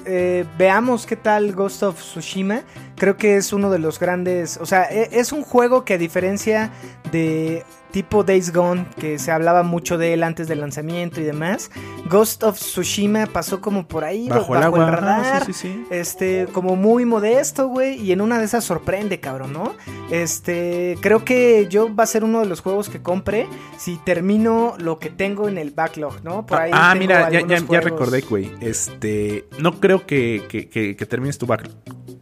[0.05, 2.61] eh, veamos qué tal Ghost of Tsushima.
[2.97, 4.57] Creo que es uno de los grandes.
[4.57, 6.69] O sea, e, es un juego que a diferencia
[7.13, 11.71] de tipo Days Gone, que se hablaba mucho de él antes del lanzamiento y demás.
[12.09, 15.45] Ghost of Tsushima pasó como por ahí, bajo, el, radar.
[15.89, 18.01] Este, como muy modesto, güey.
[18.01, 19.75] Y en una de esas sorprende, cabrón, ¿no?
[20.09, 24.75] Este, creo que yo va a ser uno de los juegos que compre si termino
[24.77, 26.45] lo que tengo en el backlog, ¿no?
[26.45, 28.51] Por ahí ah, mira, ya, ya, recordé, güey.
[28.61, 31.75] Este, no creo que, que termines tu backlog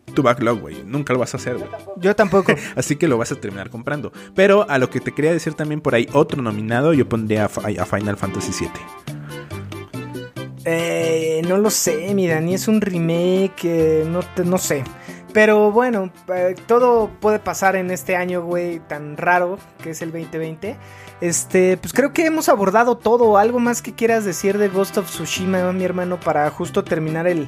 [0.09, 0.83] tu backlog, güey.
[0.85, 1.69] Nunca lo vas a hacer, güey.
[1.97, 2.53] Yo tampoco.
[2.75, 4.11] Así que lo vas a terminar comprando.
[4.35, 7.49] Pero a lo que te quería decir también por ahí, otro nominado, yo pondría a,
[7.49, 8.71] Final Fantasy VII.
[10.65, 14.83] Eh, no lo sé, mi Dani, es un remake, eh, no, no sé.
[15.33, 20.11] Pero bueno, eh, todo puede pasar en este año, güey, tan raro que es el
[20.11, 20.75] 2020.
[21.21, 23.37] Este, pues creo que hemos abordado todo.
[23.37, 27.47] ¿Algo más que quieras decir de Ghost of Tsushima, mi hermano, para justo terminar el,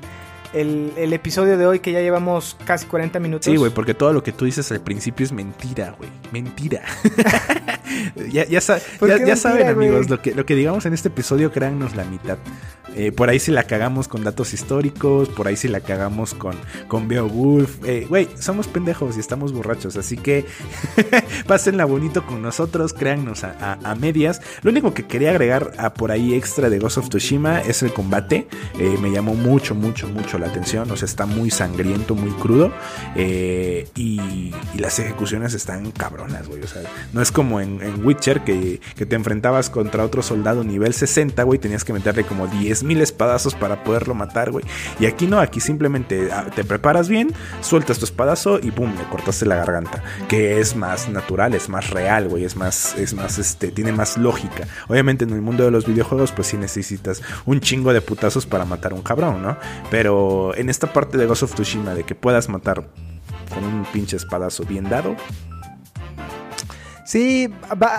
[0.53, 3.45] el, episodio de hoy que ya llevamos casi 40 minutos.
[3.45, 6.09] Sí, güey, porque todo lo que tú dices al principio es mentira, güey.
[6.31, 6.81] Mentira.
[8.31, 12.37] ya, ya, saben, amigos, lo que, lo que digamos en este episodio, créannos la mitad.
[12.95, 16.55] Eh, por ahí si la cagamos con datos históricos, por ahí si la cagamos con,
[16.87, 17.77] con Beowulf.
[17.85, 20.45] Eh, güey, somos pendejos y estamos borrachos, así que
[21.47, 24.41] pásenla bonito con nosotros, créannos a, medias.
[24.63, 27.93] Lo único que quería agregar a por ahí extra de Ghost of Tsushima es el
[27.93, 28.47] combate.
[28.79, 30.89] Eh, me llamó mucho, mucho, mucho la atención.
[30.91, 32.71] O sea, está muy sangriento, muy crudo.
[33.15, 36.63] Y, y, las ejecuciones están cabronas, güey.
[36.63, 36.81] O sea,
[37.13, 41.43] no es como en, en Witcher que, que te enfrentabas contra otro soldado nivel 60,
[41.43, 41.59] güey.
[41.59, 44.65] Tenías que meterle como 10 mil espadazos para poderlo matar, güey.
[44.99, 49.03] Y aquí no, aquí simplemente ah, te preparas bien, sueltas tu espadazo y boom, le
[49.09, 50.03] cortaste la garganta.
[50.27, 52.43] Que es más natural, es más real, güey.
[52.43, 54.67] Es más, es más, este, tiene más lógica.
[54.87, 58.65] Obviamente en el mundo de los videojuegos, pues sí necesitas un chingo de putazos para
[58.65, 59.57] matar a un cabrón, ¿no?
[59.89, 62.87] Pero en esta parte de Ghost of Tsushima, de que puedas matar
[63.53, 65.15] con un pinche espadazo bien dado,
[67.03, 67.49] Sí,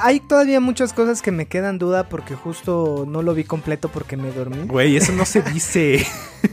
[0.02, 4.16] hay todavía muchas cosas que me quedan duda porque justo no lo vi completo porque
[4.16, 4.66] me dormí.
[4.66, 6.06] Güey, eso no se dice.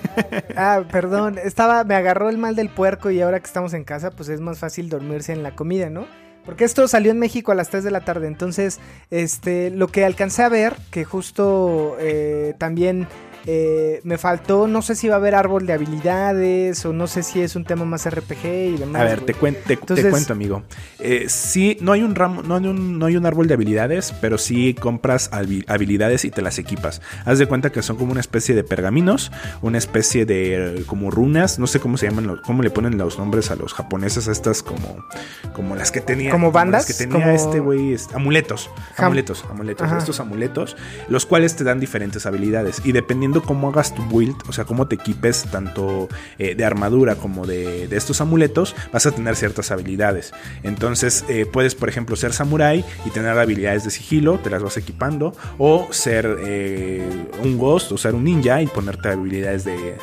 [0.55, 4.11] ah, perdón, estaba, me agarró el mal del puerco y ahora que estamos en casa,
[4.11, 6.07] pues es más fácil dormirse en la comida, ¿no?
[6.45, 8.79] Porque esto salió en México a las 3 de la tarde, entonces,
[9.11, 13.07] este, lo que alcancé a ver, que justo eh, también
[13.45, 17.23] eh, me faltó, no sé si va a haber árbol de habilidades o no sé
[17.23, 19.01] si es un tema más RPG y demás.
[19.01, 20.63] A ver, te, te, cuento, amigo.
[20.99, 24.13] Eh, sí, no hay un ramo, no hay un, no hay un árbol de habilidades,
[24.19, 27.01] pero sí compras habilidades y te las equipas.
[27.25, 29.31] Haz de cuenta que son como una especie de pergaminos,
[29.61, 33.51] una especie de como runas, no sé cómo se llaman, cómo le ponen los nombres
[33.51, 35.05] a los japoneses a estas como,
[35.53, 36.31] como las que tenía.
[36.31, 36.85] Como bandas.
[36.85, 40.75] que tenía este güey, amuletos, amuletos, amuletos, estos amuletos,
[41.07, 44.65] los cuales te dan diferentes habilidades y dependiendo dependiendo cómo hagas tu build, o sea,
[44.65, 49.71] cómo te equipes tanto eh, de armadura como de, estos amuletos, vas a tener ciertas
[49.71, 50.32] habilidades.
[50.63, 54.77] Entonces, eh, puedes, por ejemplo, ser samurai y tener habilidades de sigilo, te las vas
[54.77, 57.07] equipando, o ser eh,
[57.43, 59.97] un ghost o ser un ninja y ponerte habilidades de,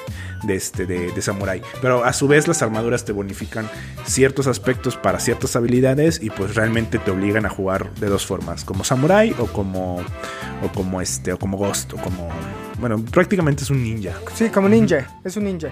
[0.45, 1.63] de, este, de, samurai.
[1.81, 3.69] Pero a su vez las armaduras te bonifican
[4.05, 8.65] ciertos aspectos para ciertas habilidades y pues realmente te obligan a jugar de dos formas,
[8.65, 9.97] como samurai o como
[10.63, 12.29] o como este o como ghost o como
[12.79, 14.13] bueno, prácticamente es un ninja.
[14.35, 15.69] Sí, como ninja, es un ninja.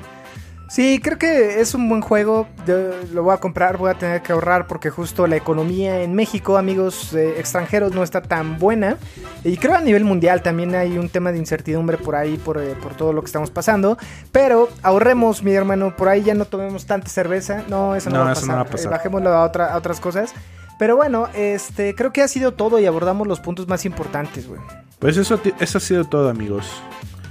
[0.70, 2.48] Sí, creo que es un buen juego.
[2.66, 2.74] Yo
[3.12, 6.56] lo voy a comprar, voy a tener que ahorrar porque justo la economía en México,
[6.56, 8.96] amigos eh, extranjeros, no está tan buena.
[9.44, 12.74] Y creo a nivel mundial también hay un tema de incertidumbre por ahí, por, eh,
[12.82, 13.98] por todo lo que estamos pasando.
[14.32, 17.62] Pero ahorremos, mi hermano, por ahí ya no tomemos tanta cerveza.
[17.68, 18.86] No, eso no, No, va, a eso no va a pasar.
[18.86, 20.32] Eh, bajémoslo a, otra- a otras cosas.
[20.78, 24.60] Pero bueno, este, creo que ha sido todo y abordamos los puntos más importantes, güey.
[24.98, 26.66] Pues eso, eso ha sido todo, amigos.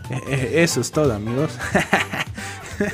[0.09, 1.51] Eh, eh, Eso es todo, amigos.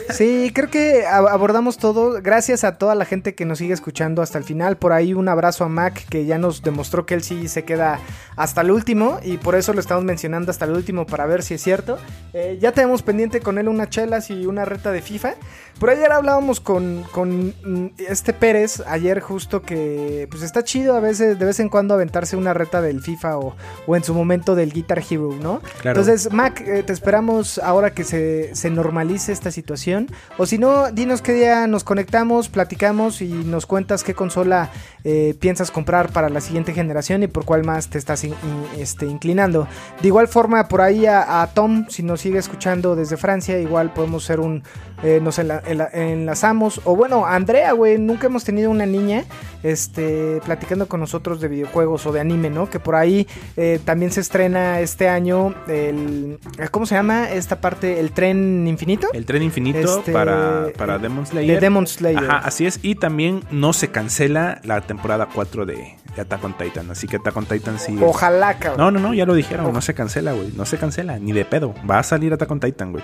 [0.09, 2.21] Sí, creo que ab- abordamos todo.
[2.21, 4.75] Gracias a toda la gente que nos sigue escuchando hasta el final.
[4.77, 7.97] Por ahí un abrazo a Mac que ya nos demostró que él sí se queda
[8.35, 11.53] hasta el último y por eso lo estamos mencionando hasta el último para ver si
[11.53, 11.97] es cierto.
[12.33, 15.35] Eh, ya tenemos pendiente con él unas chelas y una reta de FIFA.
[15.79, 20.99] Por ayer hablábamos con, con mm, este Pérez, ayer justo que pues está chido a
[20.99, 23.55] veces, de vez en cuando aventarse una reta del FIFA o,
[23.87, 25.61] o en su momento del Guitar Hero, ¿no?
[25.81, 26.01] Claro.
[26.01, 30.07] Entonces, Mac, eh, te esperamos ahora que se, se normalice esta situación.
[30.37, 34.69] O si no, dinos qué día nos conectamos, platicamos y nos cuentas qué consola
[35.05, 38.81] eh, piensas comprar para la siguiente generación y por cuál más te estás in- in-
[38.81, 39.65] este, inclinando.
[40.01, 43.93] De igual forma, por ahí a, a Tom, si nos sigue escuchando desde Francia, igual
[43.93, 44.61] podemos ser un...
[45.03, 45.63] eh, enla- enla-
[45.93, 46.81] enlazamos.
[46.85, 49.23] O bueno, Andrea, güey, nunca hemos tenido una niña
[49.63, 52.69] este, platicando con nosotros de videojuegos o de anime, ¿no?
[52.69, 56.39] Que por ahí eh, también se estrena este año el...
[56.71, 57.99] ¿Cómo se llama esta parte?
[57.99, 59.07] ¿El tren infinito?
[59.13, 61.55] El tren infinito Este, para, para Demon Slayer.
[61.55, 62.23] De Demon Slayer.
[62.23, 62.79] Ajá, así es.
[62.81, 66.89] Y también no se cancela la temporada 4 de, de Attack on Titan.
[66.91, 67.97] Así que Attack on Titan sí.
[68.01, 68.77] Ojalá, cabrón.
[68.77, 70.51] No, no, no, ya lo dijeron, no se cancela, güey.
[70.55, 71.73] No se cancela, ni de pedo.
[71.89, 73.03] Va a salir Attack on Titan, güey.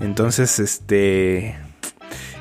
[0.00, 1.56] Entonces, este.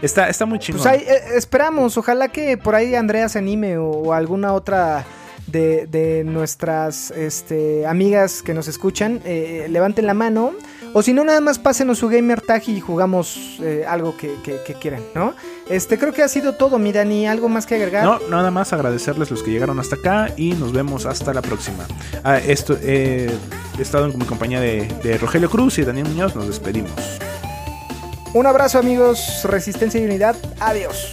[0.05, 0.81] Está, está muy chingón.
[0.83, 5.03] Pues ahí eh, esperamos, ojalá que por ahí Andrea se anime o, o alguna otra
[5.47, 10.51] de, de nuestras este, amigas que nos escuchan, eh, levanten la mano.
[10.97, 14.61] O si no, nada más pásenos su gamer tag y jugamos eh, algo que, que-
[14.65, 15.33] que quieran, ¿no?
[15.69, 17.27] Este, creo que ha sido todo, mi Dani.
[17.27, 18.05] ¿Algo más que agregar?
[18.05, 21.85] No, nada más agradecerles los que llegaron hasta acá y nos vemos hasta la próxima.
[22.23, 23.29] Ah, esto, eh,
[23.77, 26.33] he estado en mi compañía de, de Rogelio Cruz y Daniel Muñoz.
[26.33, 26.93] Nos despedimos.
[28.35, 29.43] Un abrazo, amigos.
[29.45, 30.35] Resistencia y unidad.
[30.59, 31.09] Adiós.